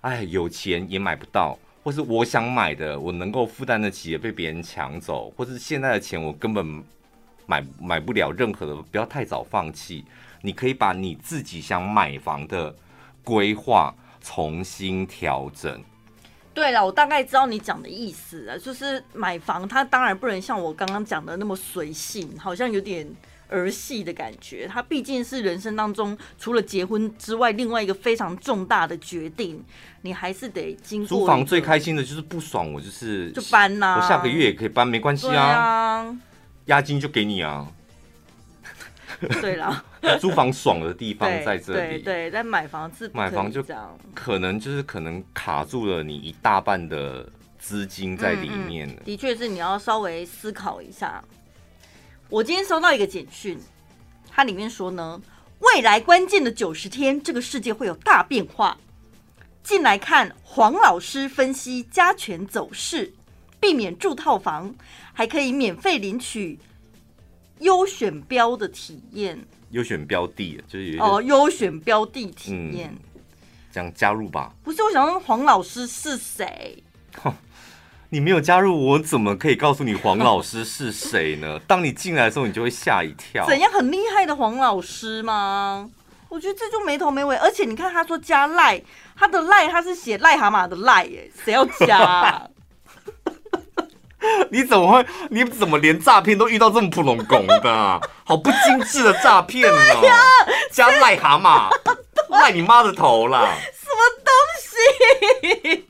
[0.01, 1.57] 哎，有钱也买不到。
[1.83, 6.83] 或是我想买的，我能够负担得起，也被别人抢走，或是现在的钱我根本
[7.45, 10.03] 买买不了任何的，不要太早放弃。
[10.41, 12.75] 你可以把你自己想买房的
[13.23, 15.79] 规划重新调整。
[16.55, 23.07] 对了，我大概知道你讲的意思了，就是买房它当然不能像我刚刚讲的那么随性，好像有点。
[23.47, 29.63] 儿戏的感觉，它毕竟是人生当中除了结婚之外，另外一个非常重大的决定，
[30.01, 31.07] 你还是得经过。
[31.07, 36.03] 租房最开心的就是不爽，我就是就搬呐、啊，我下个月也可以搬，没关系啊，
[36.65, 37.67] 押、啊、金就给你啊。
[39.41, 39.83] 对啦，
[40.19, 43.63] 租房爽的地方在这里，对，但买房子买房就
[44.13, 47.27] 可能就是可能卡住了你一大半的
[47.59, 51.23] 资金在里面、嗯嗯、的确是你要稍微思考一下。
[52.29, 53.59] 我今天收到一个简讯，
[54.29, 55.21] 它里面说呢，
[55.59, 58.77] 未来关键的九十天，这个世界会有大变化。
[59.63, 63.13] 进来看黄老师分析加权走势，
[63.59, 64.75] 避免住套房，
[65.13, 66.59] 还可以免费领取
[67.59, 69.39] 优选标的体验。
[69.71, 72.95] 优选标的就是哦，优选标的体验，
[73.71, 74.53] 这样加入吧。
[74.63, 76.81] 不是，我想问黄老师是谁？
[78.09, 81.59] 你没有加入，我怎么可以告诉你黄老师是谁呢？
[81.67, 83.45] 当你进来的时候，你就会吓一跳。
[83.47, 85.89] 怎样很厉害的黄老师吗？
[86.29, 87.35] 我觉得这就没头没尾。
[87.37, 88.81] 而且你看，他说加赖，
[89.15, 92.49] 他的赖他是写癞蛤蟆的赖，耶，谁要加啊？
[94.51, 95.05] 你怎么会？
[95.29, 97.99] 你怎么连诈骗都遇到这么普龙拱的啊？
[98.25, 100.05] 好不精致的诈骗哦！
[100.05, 100.15] 呀
[100.71, 101.69] 加癞蛤蟆，
[102.29, 103.47] 赖你妈的头啦！
[103.73, 104.33] 什么东
[105.71, 105.85] 西？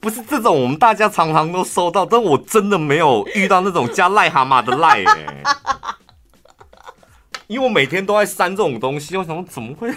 [0.00, 5.42] 不是这种，我们大家常常都收到，但我真的没有遇到那种加癞蛤蟆的癞哎，
[7.46, 9.88] 因为我每天都在删这种东西，我想说怎么会？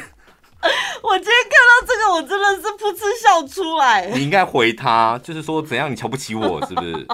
[1.04, 4.08] 我今天看到这个，我真的是噗嗤笑出来。
[4.08, 5.92] 你应该回他，就是说怎样？
[5.92, 7.08] 你瞧不起我是不是？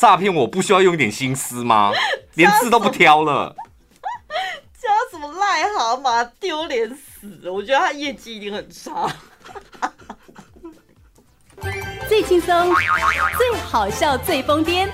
[0.00, 1.92] 诈骗我不需要用一点心思吗？
[2.34, 3.54] 连字都不挑了，
[4.80, 7.50] 加什么癞蛤蟆丢脸死！
[7.50, 9.14] 我觉得他业绩一定很差。
[12.08, 12.74] 最轻松、
[13.36, 14.88] 最好笑、最疯癫，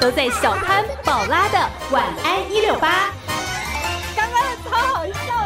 [0.00, 1.58] 都在小潘宝拉的
[1.90, 2.88] 《晚安一六八》。
[4.16, 5.45] 刚刚超好笑。